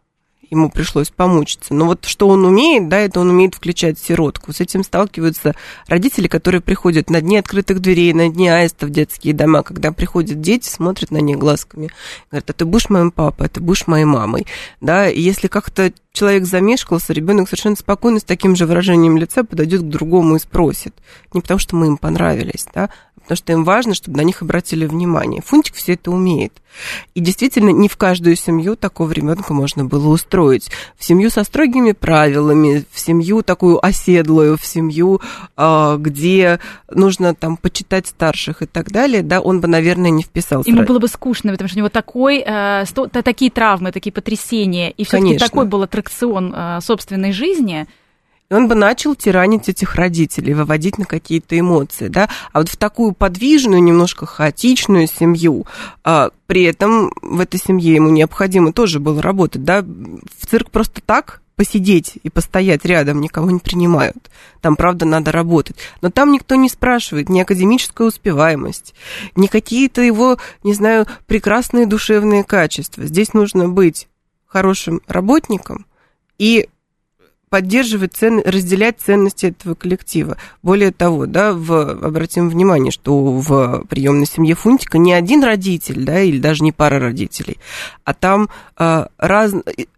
[0.49, 1.73] ему пришлось помучиться.
[1.73, 4.53] Но вот что он умеет, да, это он умеет включать сиротку.
[4.53, 5.55] С этим сталкиваются
[5.87, 10.41] родители, которые приходят на дни открытых дверей, на дни аиста в детские дома, когда приходят
[10.41, 11.89] дети, смотрят на них глазками,
[12.31, 14.47] говорят, а ты будешь моим папой, а ты будешь моей мамой,
[14.81, 19.81] да, и если как-то человек замешкался, ребенок совершенно спокойно с таким же выражением лица подойдет
[19.81, 20.95] к другому и спросит.
[21.33, 22.89] Не потому, что мы им понравились, да,
[23.27, 25.41] потому что им важно, чтобы на них обратили внимание.
[25.45, 26.53] Фунтик все это умеет.
[27.13, 30.71] И действительно, не в каждую семью такого ребенка можно было устроить.
[30.97, 35.19] В семью со строгими правилами, в семью такую оседлую, в семью,
[35.57, 36.59] а, где
[36.89, 40.69] нужно там почитать старших и так далее, да, он бы, наверное, не вписался.
[40.69, 45.03] Ему было бы скучно, потому что у него такой, э, такие травмы, такие потрясения, и
[45.03, 47.87] все-таки такой был аттракцион э, собственной жизни–
[48.49, 52.77] и он бы начал тиранить этих родителей, выводить на какие-то эмоции, да, а вот в
[52.77, 55.65] такую подвижную, немножко хаотичную семью,
[56.03, 61.01] а, при этом в этой семье ему необходимо тоже было работать, да, в цирк просто
[61.05, 64.29] так посидеть и постоять рядом никого не принимают.
[64.61, 65.75] Там, правда, надо работать.
[66.01, 68.93] Но там никто не спрашивает ни академическая успеваемость,
[69.35, 73.05] ни какие-то его, не знаю, прекрасные душевные качества.
[73.05, 74.07] Здесь нужно быть
[74.45, 75.87] хорошим работником
[76.37, 76.69] и
[77.49, 80.37] поддерживать, цен, разделять ценности этого коллектива.
[80.61, 86.19] Более того, да, в, обратим внимание, что в приемной семье Фунтика не один родитель, да,
[86.21, 87.57] или даже не пара родителей,
[88.03, 89.53] а там э, раз,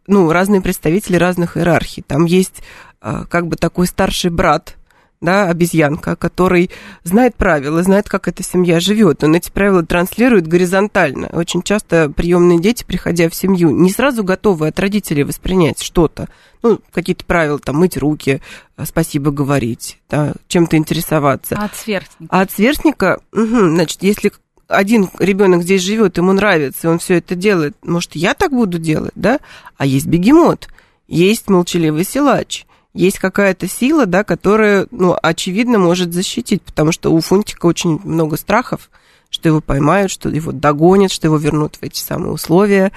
[0.07, 2.03] ну, разные представители разных иерархий.
[2.05, 2.61] Там есть
[3.01, 4.75] э, как бы такой старший брат,
[5.21, 6.69] да, обезьянка, который
[7.03, 9.23] знает правила, знает, как эта семья живет.
[9.23, 11.27] Он эти правила транслирует горизонтально.
[11.27, 16.29] Очень часто приемные дети, приходя в семью, не сразу готовы от родителей воспринять что-то.
[16.63, 18.41] Ну, какие-то правила, там, мыть руки,
[18.77, 21.55] э, спасибо говорить, да, чем-то интересоваться.
[21.57, 22.35] А от сверстника?
[22.35, 24.31] А от сверстника, угу, значит, если
[24.67, 29.13] один ребенок здесь живет, ему нравится, он все это делает, может, я так буду делать,
[29.15, 29.39] да?
[29.77, 30.67] А есть бегемот,
[31.07, 37.19] есть молчаливый силач, есть какая-то сила, да, которая, ну, очевидно, может защитить, потому что у
[37.21, 38.89] Фунтика очень много страхов,
[39.29, 42.91] что его поймают, что его догонят, что его вернут в эти самые условия,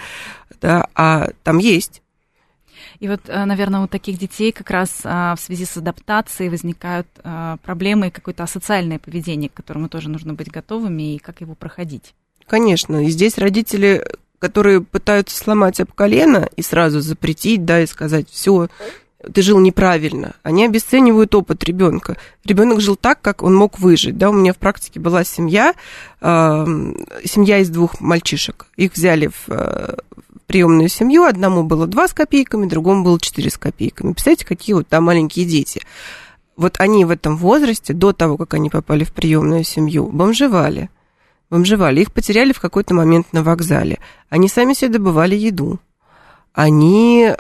[0.61, 2.03] да, а там есть.
[3.01, 7.09] И вот, э, наверное, у таких детей как раз а, в связи с адаптацией возникают
[7.25, 11.57] а, проблемы и какое-то асоциальное поведение, к которому тоже нужно быть готовыми, и как его
[11.57, 12.15] проходить.
[12.47, 14.07] Конечно, и здесь родители,
[14.39, 18.69] которые пытаются сломать об колено и сразу запретить, да, и сказать, все,
[19.33, 20.35] ты жил неправильно.
[20.43, 22.17] Они обесценивают опыт ребенка.
[22.45, 24.19] Ребенок жил так, как он мог выжить.
[24.19, 25.75] Да, у меня в практике была семья,
[26.21, 26.65] э,
[27.25, 28.67] семья из двух мальчишек.
[28.77, 29.97] Их взяли в, э,
[30.47, 31.25] приемную семью.
[31.25, 34.13] Одному было 2 с копейками, другому было 4 с копейками.
[34.13, 35.83] Представляете, какие вот там маленькие дети.
[36.57, 40.91] Вот они в этом возрасте, до того, как они попали в приемную семью, бомжевали.
[41.49, 42.01] Бомжевали.
[42.01, 43.99] Их потеряли в какой-то момент на вокзале.
[44.29, 45.79] Они сами себе добывали еду.
[46.53, 47.33] Они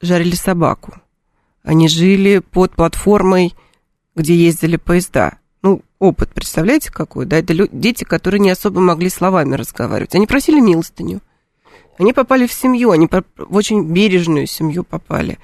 [0.00, 1.01] жарили собаку.
[1.62, 3.54] Они жили под платформой,
[4.14, 5.38] где ездили поезда.
[5.62, 7.38] Ну, опыт, представляете, какой, да?
[7.38, 10.14] Это дети, которые не особо могли словами разговаривать.
[10.14, 11.20] Они просили милостыню.
[11.98, 15.38] Они попали в семью, они в очень бережную семью попали.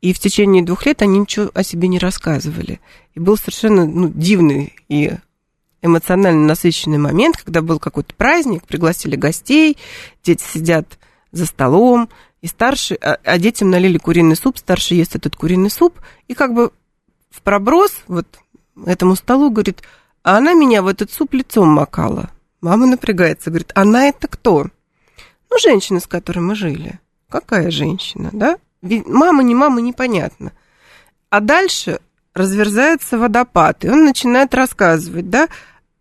[0.00, 2.80] И в течение двух лет они ничего о себе не рассказывали.
[3.14, 5.12] И был совершенно ну, дивный и
[5.82, 9.76] эмоционально насыщенный момент, когда был какой-то праздник, пригласили гостей,
[10.22, 10.98] дети сидят
[11.32, 12.08] за столом,
[12.42, 16.54] и старший, а, а детям налили куриный суп, старший ест этот куриный суп, и как
[16.54, 16.72] бы
[17.30, 18.26] в проброс вот
[18.86, 19.82] этому столу говорит,
[20.22, 22.30] а она меня в этот суп лицом макала.
[22.60, 24.66] Мама напрягается, говорит, она это кто?
[25.50, 27.00] Ну, женщина, с которой мы жили.
[27.28, 28.58] Какая женщина, да?
[28.82, 30.52] Ведь мама, не мама, непонятно.
[31.28, 32.00] А дальше
[32.34, 35.48] разверзается водопад, и он начинает рассказывать, да,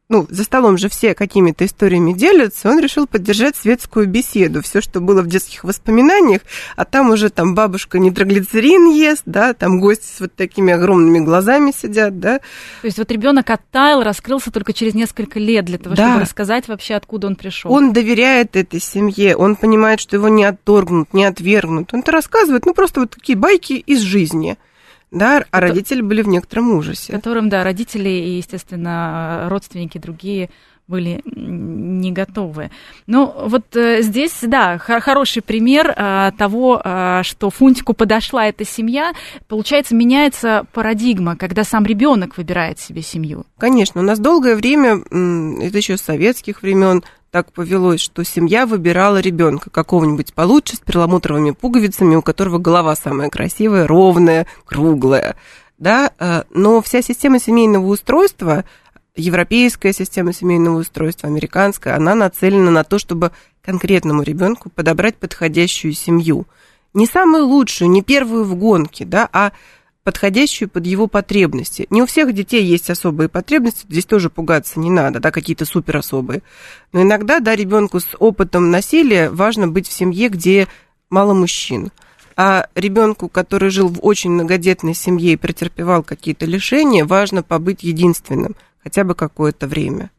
[0.09, 4.63] ну, за столом же все какими-то историями делятся, он решил поддержать светскую беседу.
[4.63, 6.41] Все, что было в детских воспоминаниях,
[6.75, 11.71] а там уже там бабушка нитроглицерин ест, да, там гости с вот такими огромными глазами
[11.71, 12.39] сидят, да.
[12.81, 16.07] То есть вот ребенок оттаял, раскрылся только через несколько лет для того, да.
[16.07, 17.71] чтобы рассказать вообще, откуда он пришел.
[17.71, 21.93] Он доверяет этой семье, он понимает, что его не отторгнут, не отвергнут.
[21.93, 24.57] Он это рассказывает, ну, просто вот такие байки из жизни–
[25.11, 27.11] да, а родители были в некотором ужасе.
[27.11, 30.49] Которым, да, родители и, естественно, родственники другие
[30.89, 32.71] были не готовы.
[33.05, 39.13] Ну, вот э, здесь, да, хороший пример э, того, э, что Фунтику подошла эта семья.
[39.47, 43.45] Получается, меняется парадигма, когда сам ребенок выбирает себе семью.
[43.59, 45.01] Конечно, у нас долгое время,
[45.61, 51.51] это еще с советских времен, так повелось, что семья выбирала ребенка какого-нибудь получше, с перламутровыми
[51.51, 55.35] пуговицами, у которого голова самая красивая, ровная, круглая.
[55.77, 56.11] Да?
[56.49, 58.65] Но вся система семейного устройства,
[59.19, 66.45] европейская система семейного устройства, американская, она нацелена на то, чтобы конкретному ребенку подобрать подходящую семью.
[66.93, 69.51] Не самую лучшую, не первую в гонке, да, а
[70.03, 71.85] подходящую под его потребности.
[71.91, 75.97] Не у всех детей есть особые потребности, здесь тоже пугаться не надо, да, какие-то супер
[75.97, 76.41] особые.
[76.93, 80.67] Но иногда, да, ребенку с опытом насилия важно быть в семье, где
[81.09, 81.91] мало мужчин.
[82.35, 88.55] А ребенку, который жил в очень многодетной семье и претерпевал какие-то лишения, важно побыть единственным
[88.83, 90.11] хотя бы какое-то время.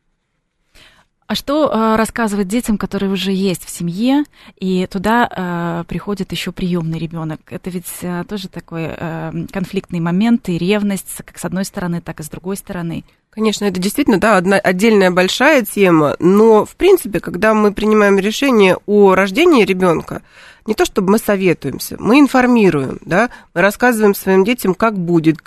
[1.31, 4.25] А что э, рассказывать детям, которые уже есть в семье,
[4.57, 7.41] и туда э, приходит еще приемный ребенок?
[7.51, 12.19] Это ведь э, тоже такой э, конфликтный момент и ревность, как с одной стороны, так
[12.19, 13.05] и с другой стороны.
[13.31, 18.77] Конечно, это действительно, да, одна отдельная большая тема, но, в принципе, когда мы принимаем решение
[18.87, 20.23] о рождении ребенка,
[20.67, 25.39] не то чтобы мы советуемся, мы информируем, да, мы рассказываем своим детям, как будет,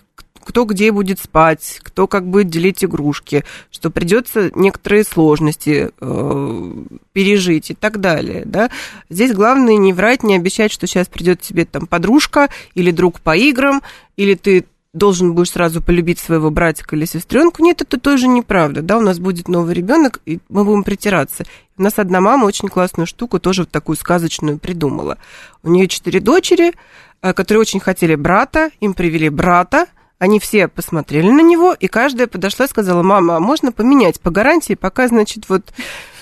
[0.44, 6.74] кто где будет спать, кто как будет делить игрушки, что придется некоторые сложности э,
[7.14, 8.44] пережить и так далее.
[8.46, 8.70] Да?
[9.10, 13.36] Здесь главное не врать, не обещать, что сейчас придет тебе там подружка или друг по
[13.36, 13.82] играм,
[14.18, 17.64] или ты должен будешь сразу полюбить своего братика или сестренку.
[17.64, 18.82] Нет, это тоже неправда.
[18.82, 21.46] Да, у нас будет новый ребенок, и мы будем притираться.
[21.78, 25.18] У нас одна мама очень классную штуку, тоже вот такую сказочную придумала.
[25.64, 26.74] У нее четыре дочери,
[27.22, 29.88] э, которые очень хотели брата, им привели брата,
[30.24, 34.32] они все посмотрели на него, и каждая подошла и сказала, мама, а можно поменять по
[34.32, 35.74] гарантии, пока, значит, вот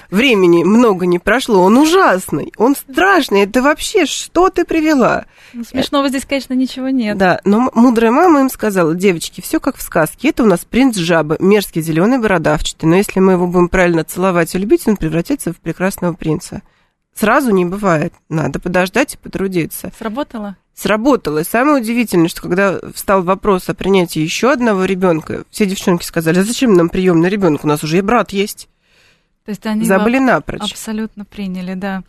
[0.09, 5.25] времени много не прошло, он ужасный, он страшный, это вообще что ты привела?
[5.53, 7.15] Ну, смешного здесь, конечно, ничего нет.
[7.15, 10.97] Да, но мудрая мама им сказала, девочки, все как в сказке, это у нас принц
[10.97, 15.53] жабы, мерзкий, зеленый, бородавчатый, но если мы его будем правильно целовать и любить, он превратится
[15.53, 16.63] в прекрасного принца.
[17.13, 19.91] Сразу не бывает, надо подождать и потрудиться.
[19.95, 20.57] Сработало?
[20.81, 21.39] Сработало.
[21.39, 26.39] И самое удивительное, что когда встал вопрос о принятии еще одного ребенка, все девчонки сказали,
[26.39, 28.67] а зачем нам приемный ребенок, у нас уже и брат есть.
[29.45, 30.61] То есть они Забыли напрочь.
[30.61, 32.03] Абсолютно приняли, да.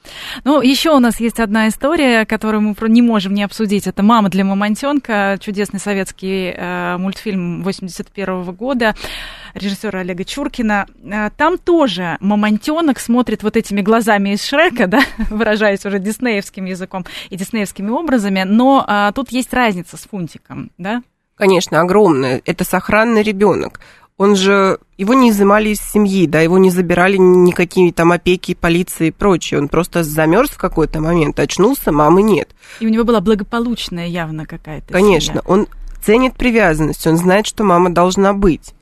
[0.44, 3.86] Ну, еще у нас есть одна история, которую мы не можем не обсудить.
[3.86, 8.94] Это «Мама для мамонтенка», чудесный советский э, мультфильм 81 года
[9.54, 10.86] режиссера Олега Чуркина.
[11.04, 17.06] Э, там тоже мамонтенок смотрит вот этими глазами из Шрека, да, выражаясь уже диснеевским языком
[17.30, 21.02] и диснеевскими образами, но а, тут есть разница с Фунтиком, да?
[21.34, 22.42] Конечно, огромная.
[22.44, 23.80] Это сохранный ребенок
[24.16, 29.08] он же, его не изымали из семьи, да, его не забирали никакие там опеки, полиции
[29.08, 29.60] и прочее.
[29.60, 32.48] Он просто замерз в какой-то момент, очнулся, мамы нет.
[32.80, 35.42] И у него была благополучная явно какая-то Конечно, семья.
[35.46, 35.66] он
[36.04, 38.74] ценит привязанность, он знает, что мама должна быть.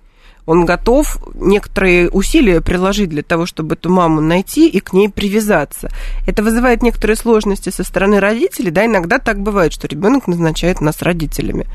[0.46, 5.90] Он готов некоторые усилия приложить для того, чтобы эту маму найти и к ней привязаться.
[6.26, 11.02] Это вызывает некоторые сложности со стороны родителей, да, иногда так бывает, что ребенок назначает нас
[11.02, 11.66] родителями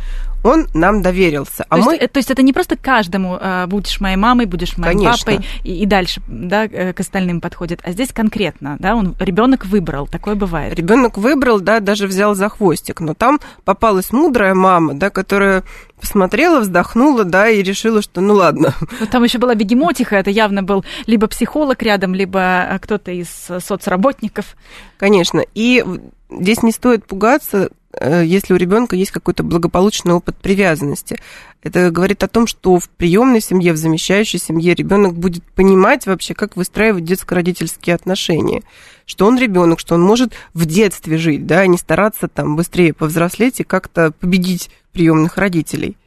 [0.45, 1.65] он нам доверился.
[1.69, 1.95] А то, мы...
[1.95, 5.25] есть, то есть это не просто каждому э, будешь моей мамой, будешь моим Конечно.
[5.25, 9.65] папой и, и дальше да, э, к остальным подходит, а здесь конкретно, да, он ребенок
[9.65, 10.75] выбрал, такое бывает.
[10.75, 15.63] Ребенок выбрал, да, даже взял за хвостик, но там попалась мудрая мама, да, которая
[15.99, 18.75] посмотрела, вздохнула, да, и решила, что ну ладно.
[18.99, 23.29] Но там еще была бегемотиха, это явно был либо психолог рядом, либо э, кто-то из
[23.29, 24.55] соцработников.
[24.97, 25.83] Конечно, и
[26.29, 27.67] здесь не стоит пугаться, Э,
[28.01, 31.17] если у ребенка есть какой-то благополучный опыт привязанности.
[31.63, 36.33] Это говорит о том, что в приемной семье, в замещающей семье ребенок будет понимать вообще,
[36.33, 38.61] как выстраивать детско-родительские отношения.
[39.05, 43.59] Что он ребенок, что он может в детстве жить, да, не стараться там быстрее повзрослеть
[43.59, 45.97] и как-то победить приемных родителей.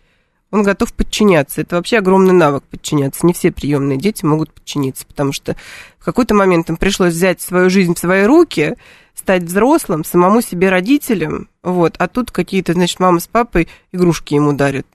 [0.50, 1.60] Он готов подчиняться.
[1.60, 3.26] Это вообще огромный навык подчиняться.
[3.26, 5.56] Не все приемные дети могут подчиниться, потому что
[5.98, 8.76] в какой-то момент им пришлось взять свою жизнь в свои руки,
[9.28, 14.54] стать взрослым, самому себе родителем, вот, а тут какие-то, значит, мама с папой игрушки ему
[14.54, 14.86] дарят.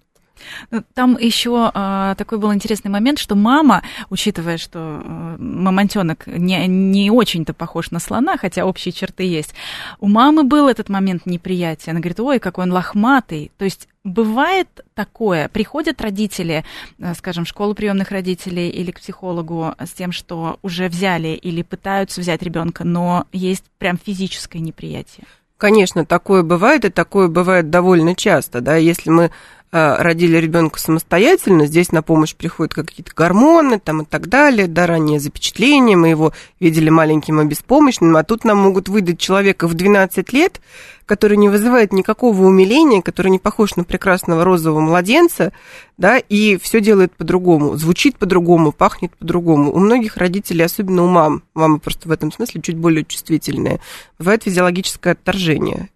[0.72, 6.66] Ну, там еще а, такой был интересный момент, что мама, учитывая, что а, мамонтенок не,
[6.66, 9.54] не очень-то похож на слона, хотя общие черты есть,
[10.00, 11.92] у мамы был этот момент неприятия.
[11.92, 13.52] Она говорит, ой, какой он лохматый.
[13.60, 16.64] То есть бывает такое, приходят родители,
[17.00, 21.62] э, скажем, в школу приемных родителей или к психологу с тем, что уже взяли или
[21.62, 25.26] пытаются взять ребенка, но есть прям физическое неприятие.
[25.58, 29.32] Конечно, такое бывает, и такое бывает довольно часто, да, если мы
[29.74, 35.20] родили ребенка самостоятельно, здесь на помощь приходят какие-то гормоны там и так далее, да, раннее
[35.20, 40.32] запечатление, мы его видели маленьким и беспомощным, а тут нам могут выдать человека в 12
[40.32, 40.62] лет,
[41.08, 45.54] который не вызывает никакого умиления, который не похож на прекрасного розового младенца,
[45.98, 49.74] да, и все делает по-другому, звучит по-другому, пахнет по-другому.
[49.74, 53.80] У многих родителей, особенно у мам, мамы просто в этом смысле чуть более чувствительные,
[54.20, 55.90] бывает физиологическое отторжение.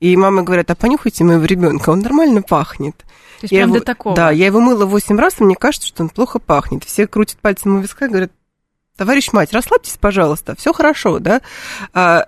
[0.00, 2.96] И мамы говорят, а понюхайте моего ребенка, он нормально пахнет.
[2.96, 4.16] То есть я прям его, до такого?
[4.16, 6.84] Да, я его мыла 8 раз, и мне кажется, что он плохо пахнет.
[6.84, 8.32] Все крутят пальцем у виска и говорят,
[8.96, 11.40] товарищ мать, расслабьтесь, пожалуйста, все хорошо, да.
[11.94, 12.26] А,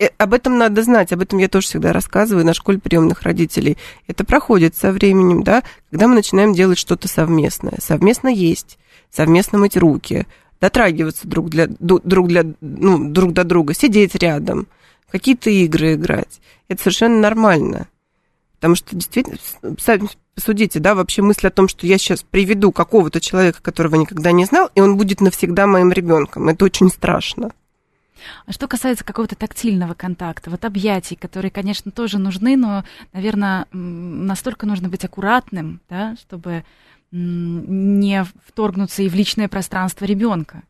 [0.00, 3.78] э, об этом надо знать, об этом я тоже всегда рассказываю на школе приемных родителей.
[4.06, 7.78] Это проходит со временем, да, когда мы начинаем делать что-то совместное.
[7.80, 8.78] Совместно есть,
[9.10, 10.26] совместно мыть руки,
[10.60, 14.66] дотрагиваться друг, для, друг, для, ну, друг до друга, сидеть рядом,
[15.10, 16.40] какие-то игры играть.
[16.68, 17.88] Это совершенно нормально.
[18.56, 19.38] Потому что действительно,
[19.78, 24.32] сами посудите, да, вообще мысль о том, что я сейчас приведу какого-то человека, которого никогда
[24.32, 26.48] не знал, и он будет навсегда моим ребенком.
[26.48, 27.52] Это очень страшно.
[28.46, 34.66] А что касается какого-то тактильного контакта, вот объятий, которые, конечно, тоже нужны, но, наверное, настолько
[34.66, 36.64] нужно быть аккуратным, да, чтобы
[37.10, 40.62] не вторгнуться и в личное пространство ребенка.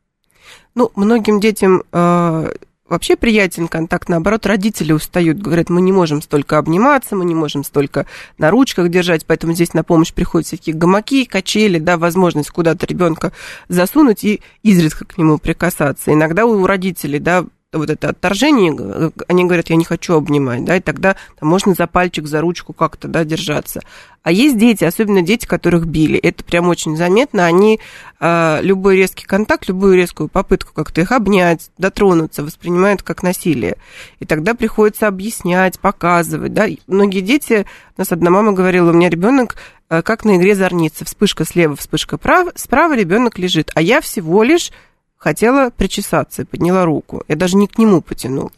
[0.75, 2.53] Ну, многим детям э,
[2.89, 7.65] вообще приятен контакт, наоборот, родители устают, говорят, мы не можем столько обниматься, мы не можем
[7.65, 8.07] столько
[8.39, 13.33] на ручках держать, поэтому здесь на помощь приходят всякие гамаки, качели, да, возможность куда-то ребенка
[13.69, 16.13] засунуть и изредка к нему прикасаться.
[16.13, 20.81] Иногда у родителей, да, вот это отторжение, они говорят, я не хочу обнимать, да, и
[20.81, 23.83] тогда там, можно за пальчик, за ручку как-то, да, держаться.
[24.23, 27.79] А есть дети, особенно дети, которых били, это прям очень заметно, они
[28.21, 33.77] э, любой резкий контакт, любую резкую попытку как-то их обнять, дотронуться, воспринимают как насилие.
[34.19, 36.67] И тогда приходится объяснять, показывать, да.
[36.87, 37.67] Многие дети,
[37.97, 39.57] у нас одна мама говорила, у меня ребенок
[39.91, 44.43] э, как на игре зорница, вспышка слева, вспышка прав, справа ребенок лежит, а я всего
[44.43, 44.73] лишь
[45.19, 47.23] хотела причесаться подняла руку.
[47.29, 48.53] Я даже не к нему потянулась.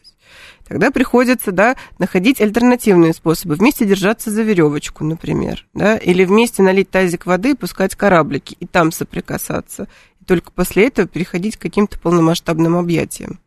[0.69, 3.57] Тогда приходится, да, находить альтернативные способы.
[3.57, 8.67] Вместе держаться за веревочку, например, да, или вместе налить тазик воды и пускать кораблики, и
[8.67, 9.89] там соприкасаться.
[10.21, 13.41] И только после этого переходить к каким-то полномасштабным объятиям.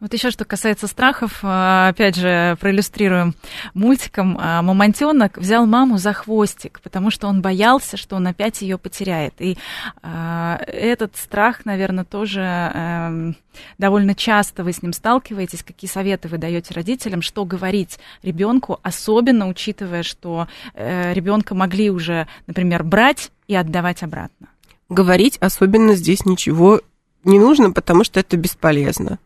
[0.00, 3.34] Вот еще что касается страхов, а, опять же, проиллюстрируем
[3.74, 4.36] мультиком.
[4.40, 9.34] А, мамонтенок взял маму за хвостик, потому что он боялся, что он опять ее потеряет.
[9.38, 9.58] И
[10.02, 13.32] а, этот страх, наверное, тоже э,
[13.78, 15.62] довольно часто вы с ним сталкиваетесь.
[15.62, 22.26] Какие советы вы даете родителям, что говорить ребенку, особенно учитывая, что э, ребенка могли уже,
[22.46, 24.48] например, брать и отдавать обратно?
[24.88, 26.80] Говорить особенно здесь ничего
[27.24, 29.18] не нужно, потому что это бесполезно.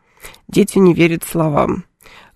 [0.48, 1.84] Дети не верят словам,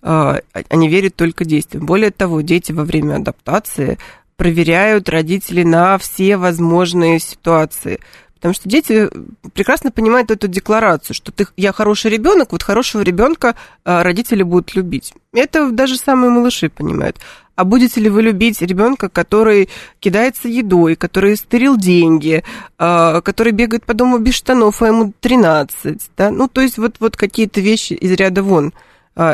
[0.01, 1.85] а, они верят только действиям.
[1.85, 3.97] Более того, дети во время адаптации
[4.37, 7.99] проверяют родителей на все возможные ситуации.
[8.35, 9.09] Потому что дети
[9.53, 14.75] прекрасно понимают эту декларацию, что ты, я хороший ребенок, вот хорошего ребенка а, родители будут
[14.75, 15.13] любить.
[15.33, 17.17] Это даже самые малыши понимают.
[17.55, 19.69] А будете ли вы любить ребенка, который
[19.99, 22.43] кидается едой, который стырил деньги,
[22.77, 26.29] а, который бегает по дому без штанов, а ему 13, да?
[26.29, 28.73] Ну, то есть вот, вот какие-то вещи из ряда вон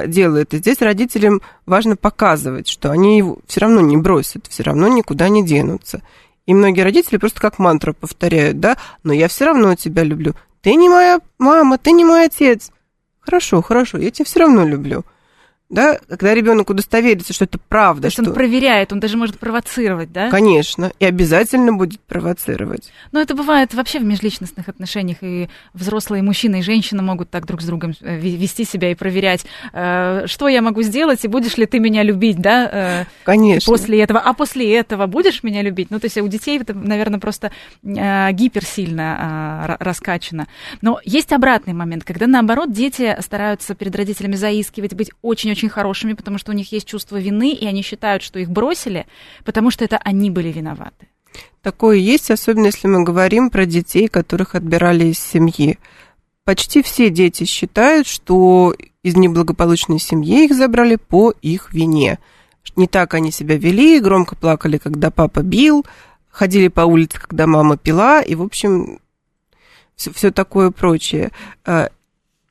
[0.06, 0.54] делает.
[0.54, 5.28] И здесь родителям важно показывать, что они его все равно не бросят, все равно никуда
[5.28, 6.04] не денутся.
[6.46, 10.34] И многие родители просто как мантру повторяют, да, но я все равно тебя люблю.
[10.62, 12.72] Ты не моя мама, ты не мой отец.
[13.20, 15.06] Хорошо, хорошо, я тебя все равно люблю
[15.72, 18.10] да, когда ребенок удостоверится, что это правда.
[18.10, 18.24] То что...
[18.24, 20.30] он проверяет, он даже может провоцировать, да?
[20.30, 22.92] Конечно, и обязательно будет провоцировать.
[23.14, 27.62] Но это бывает вообще в межличностных отношениях, и взрослые мужчина и женщина могут так друг
[27.62, 31.66] с другом э, вести себя и проверять, э, что я могу сделать, и будешь ли
[31.66, 32.70] ты меня любить, да?
[32.72, 33.72] Э, Конечно.
[33.72, 35.90] После этого, а после этого будешь меня любить?
[35.90, 37.52] Ну, то есть у детей это, наверное, просто
[37.82, 40.48] гиперсильно раскачано.
[40.82, 46.14] Но есть обратный момент, когда, наоборот, дети стараются перед родителями заискивать, быть очень-очень очень хорошими,
[46.14, 49.06] потому что у них есть чувство вины, и они считают, что их бросили,
[49.46, 51.08] потому что это они были виноваты.
[51.62, 55.78] Такое есть, особенно если мы говорим про детей, которых отбирали из семьи.
[56.46, 62.18] Почти все дети считают, что из неблагополучной семьи их забрали по их вине.
[62.76, 65.86] Не так они себя вели, громко плакали, когда папа бил,
[66.30, 69.00] ходили по улице, когда мама пила, и, в общем,
[69.96, 71.30] все, все такое прочее.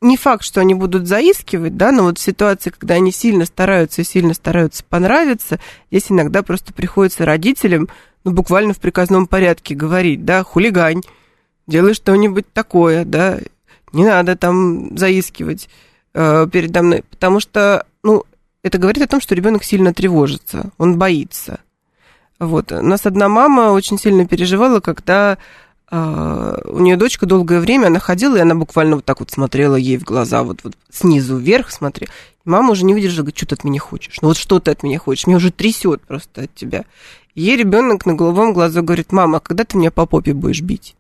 [0.00, 4.00] Не факт, что они будут заискивать, да, но вот в ситуации, когда они сильно стараются
[4.00, 7.88] и сильно стараются понравиться, здесь иногда просто приходится родителям,
[8.24, 11.02] ну, буквально в приказном порядке говорить, да, хулигань,
[11.66, 13.38] делай что-нибудь такое, да,
[13.92, 15.68] не надо там заискивать
[16.14, 18.24] э, передо мной, потому что, ну,
[18.62, 21.60] это говорит о том, что ребенок сильно тревожится, он боится.
[22.38, 22.72] Вот.
[22.72, 25.36] У нас одна мама очень сильно переживала, когда
[25.90, 29.98] у нее дочка долгое время, она ходила, и она буквально вот так вот смотрела ей
[29.98, 32.12] в глаза, вот, вот снизу вверх смотрела.
[32.44, 34.18] И мама уже не выдержала, говорит, что ты от меня хочешь?
[34.22, 35.26] Ну вот что ты от меня хочешь?
[35.26, 36.84] Меня уже трясет просто от тебя.
[37.34, 40.94] Ей ребенок на головом глазу говорит, мама, а когда ты меня по попе будешь бить?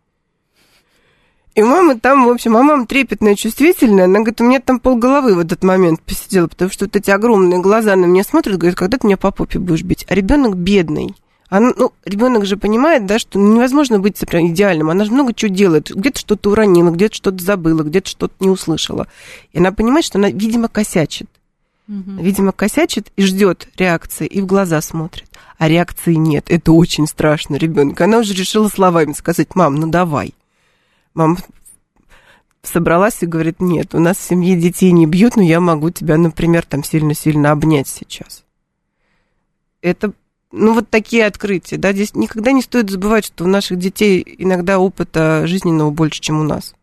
[1.54, 5.34] И мама там, в общем, а мама трепетная, чувствительная, она говорит, у меня там полголовы
[5.34, 8.98] в этот момент посидела, потому что вот эти огромные глаза на меня смотрят, говорит, когда
[8.98, 10.06] ты меня по попе будешь бить?
[10.08, 11.14] А ребенок бедный.
[11.50, 14.88] Она, ну, ребенок же понимает, да, что невозможно быть прям идеальным.
[14.88, 15.90] Она же много чего делает.
[15.90, 19.08] Где-то что-то уронила, где-то что-то забыла, где-то что-то не услышала.
[19.52, 21.28] И она понимает, что она, видимо, косячит.
[21.88, 22.22] Угу.
[22.22, 25.28] Видимо, косячит и ждет реакции, и в глаза смотрит.
[25.58, 26.44] А реакции нет.
[26.48, 28.04] Это очень страшно ребенка.
[28.04, 30.34] Она уже решила словами сказать, мам, ну давай.
[31.14, 31.36] Мама
[32.62, 36.16] собралась и говорит, нет, у нас в семье детей не бьют, но я могу тебя,
[36.16, 38.44] например, там сильно-сильно обнять сейчас.
[39.82, 40.12] Это
[40.52, 44.78] ну, вот такие открытия, да, здесь никогда не стоит забывать, что у наших детей иногда
[44.78, 46.74] опыта жизненного больше, чем у нас.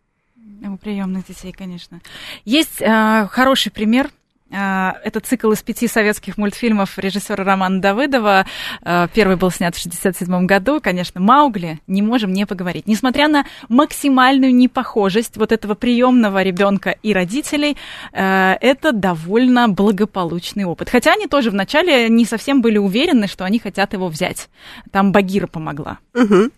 [0.65, 2.01] У приемных детей, конечно.
[2.43, 4.16] Есть э, хороший пример а,
[4.49, 8.45] это цикл из пяти советских мультфильмов режиссера Романа Давыдова.
[8.81, 10.79] А, первый был снят в 1967 году.
[10.81, 12.87] Конечно, Маугли не можем не поговорить.
[12.87, 17.77] Несмотря на максимальную непохожесть вот этого приемного ребенка и родителей,
[18.13, 20.89] а, это довольно благополучный опыт.
[20.89, 24.49] Хотя они тоже вначале не совсем были уверены, что они хотят его взять.
[24.91, 25.99] Там Багира помогла.
[26.13, 26.51] Угу.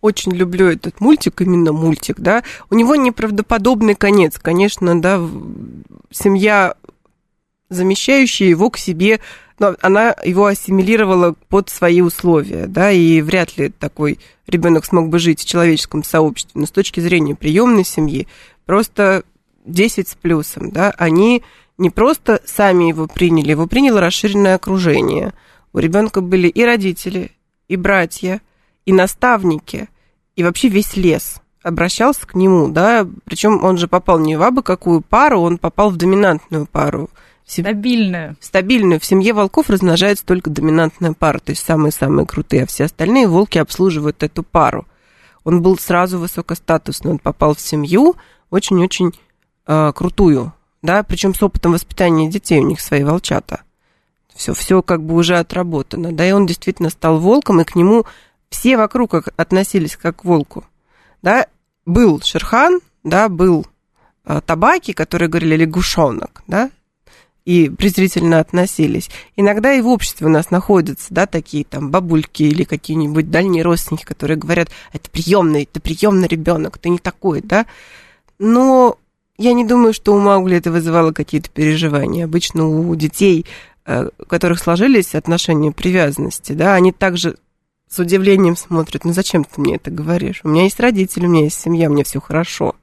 [0.00, 2.42] очень люблю этот мультик, именно мультик, да.
[2.70, 5.20] У него неправдоподобный конец, конечно, да.
[6.10, 6.74] Семья,
[7.68, 9.20] замещающая его к себе,
[9.58, 15.18] но она его ассимилировала под свои условия, да, и вряд ли такой ребенок смог бы
[15.18, 16.60] жить в человеческом сообществе.
[16.60, 18.26] Но с точки зрения приемной семьи,
[18.66, 19.24] просто
[19.64, 21.42] 10 с плюсом, да, они
[21.78, 25.32] не просто сами его приняли, его приняло расширенное окружение.
[25.72, 27.32] У ребенка были и родители,
[27.68, 28.40] и братья,
[28.84, 29.88] и наставники,
[30.36, 34.62] и вообще весь лес обращался к нему, да, причем он же попал не в абы
[34.62, 37.08] какую пару, он попал в доминантную пару.
[37.46, 38.36] Стабильную.
[38.40, 39.00] Стабильную.
[39.00, 43.58] В семье волков размножается только доминантная пара, то есть самые-самые крутые, а все остальные волки
[43.58, 44.86] обслуживают эту пару.
[45.44, 48.16] Он был сразу высокостатусный, он попал в семью
[48.48, 49.12] очень-очень
[49.66, 53.62] э, крутую, да, причем с опытом воспитания детей у них свои волчата.
[54.34, 58.06] Все, все как бы уже отработано, да, и он действительно стал волком, и к нему
[58.48, 60.64] все вокруг относились как к волку,
[61.22, 61.46] да.
[61.84, 63.66] Был Шерхан, да, был
[64.24, 66.70] э, табаки, которые говорили лягушонок, да,
[67.44, 69.10] и презрительно относились.
[69.36, 74.04] Иногда и в обществе у нас находятся, да, такие там бабульки или какие-нибудь дальние родственники,
[74.04, 77.66] которые говорят, это приемный, это приемный ребенок, ты не такой, да.
[78.38, 78.98] Но
[79.36, 82.24] я не думаю, что у Маугли это вызывало какие-то переживания.
[82.24, 83.44] Обычно у детей,
[83.84, 87.36] э, у которых сложились отношения привязанности, да, они также
[87.88, 90.40] с удивлением смотрят, ну зачем ты мне это говоришь?
[90.44, 92.74] У меня есть родители, у меня есть семья, мне все хорошо.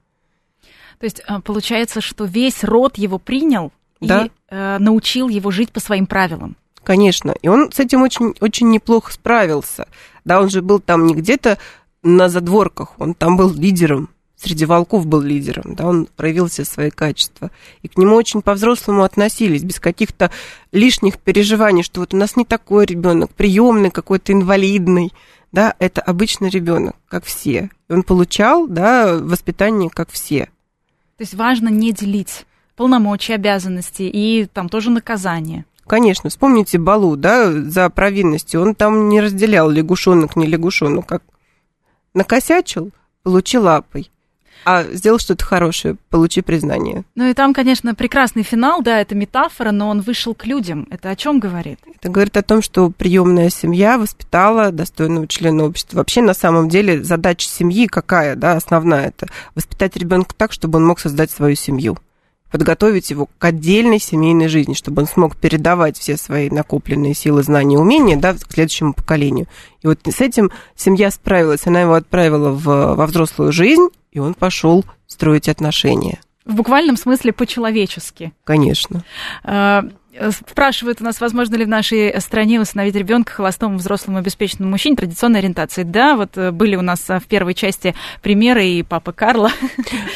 [0.99, 3.71] То есть э, получается, что весь род его принял
[4.07, 4.25] да?
[4.25, 6.55] и э, научил его жить по своим правилам.
[6.83, 9.87] Конечно, и он с этим очень, очень неплохо справился.
[10.25, 11.57] Да, он же был там не где-то
[12.03, 14.09] на задворках, он там был лидером
[14.41, 17.51] среди волков был лидером, да, он проявил все свои качества.
[17.83, 20.31] И к нему очень по-взрослому относились, без каких-то
[20.71, 25.13] лишних переживаний, что вот у нас не такой ребенок, приемный какой-то инвалидный,
[25.51, 27.69] да, это обычный ребенок, как все.
[27.87, 30.45] И он получал, да, воспитание, как все.
[31.17, 32.45] То есть важно не делить
[32.81, 35.65] полномочия, обязанности и там тоже наказание.
[35.85, 38.57] Конечно, вспомните Балу, да, за провинности.
[38.57, 41.21] Он там не разделял лягушонок, не лягушонок, как
[42.15, 42.89] накосячил,
[43.21, 44.09] получил лапой
[44.63, 47.03] а сделал что-то хорошее, получи признание.
[47.15, 50.87] Ну и там, конечно, прекрасный финал, да, это метафора, но он вышел к людям.
[50.91, 51.79] Это о чем говорит?
[51.95, 55.97] Это говорит о том, что приемная семья воспитала достойного члена общества.
[55.97, 59.25] Вообще, на самом деле, задача семьи какая, да, основная это
[59.55, 61.97] воспитать ребенка так, чтобы он мог создать свою семью
[62.51, 67.77] подготовить его к отдельной семейной жизни, чтобы он смог передавать все свои накопленные силы, знания,
[67.77, 69.47] умения да, к следующему поколению.
[69.81, 74.33] И вот с этим семья справилась, она его отправила в, во взрослую жизнь, и он
[74.33, 76.19] пошел строить отношения.
[76.45, 78.33] В буквальном смысле по-человечески.
[78.43, 79.03] Конечно.
[79.43, 79.85] А,
[80.31, 85.39] спрашивают у нас, возможно ли в нашей стране усыновить ребенка холостому, взрослому, обеспеченному мужчине традиционной
[85.39, 85.83] ориентации.
[85.83, 89.51] Да, вот э, были у нас в первой части примеры и папы Карла.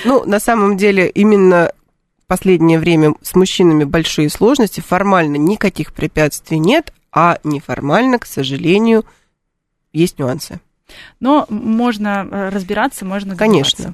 [0.03, 1.71] Ну, на самом деле, именно
[2.27, 4.81] последнее время с мужчинами большие сложности.
[4.81, 9.05] Формально никаких препятствий нет, а неформально, к сожалению,
[9.93, 10.59] есть нюансы.
[11.19, 13.93] Но можно э, разбираться, можно Конечно.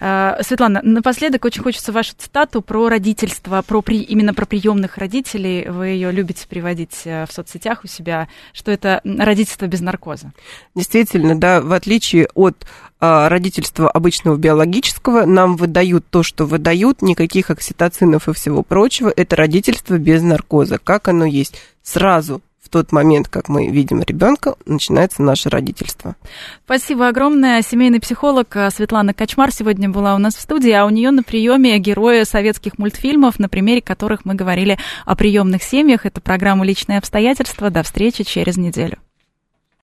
[0.00, 5.68] Э, Светлана, напоследок очень хочется вашу цитату про родительство, про при, именно про приемных родителей.
[5.68, 10.32] Вы ее любите приводить э, в соцсетях у себя, что это родительство без наркоза.
[10.74, 12.66] Действительно, да, в отличие от
[13.02, 19.12] родительства обычного биологического, нам выдают то, что выдают, никаких окситоцинов и всего прочего.
[19.14, 21.60] Это родительство без наркоза, как оно есть.
[21.82, 22.40] Сразу
[22.72, 26.16] тот момент, как мы видим ребенка, начинается наше родительство.
[26.64, 27.62] Спасибо огромное.
[27.62, 31.22] Семейный психолог э, Светлана Качмар сегодня была у нас в студии, а у нее на
[31.22, 36.06] приеме герои советских мультфильмов, на примере которых мы говорили о приемных семьях.
[36.06, 37.70] Это программа «Личные обстоятельства».
[37.70, 38.98] До встречи через неделю.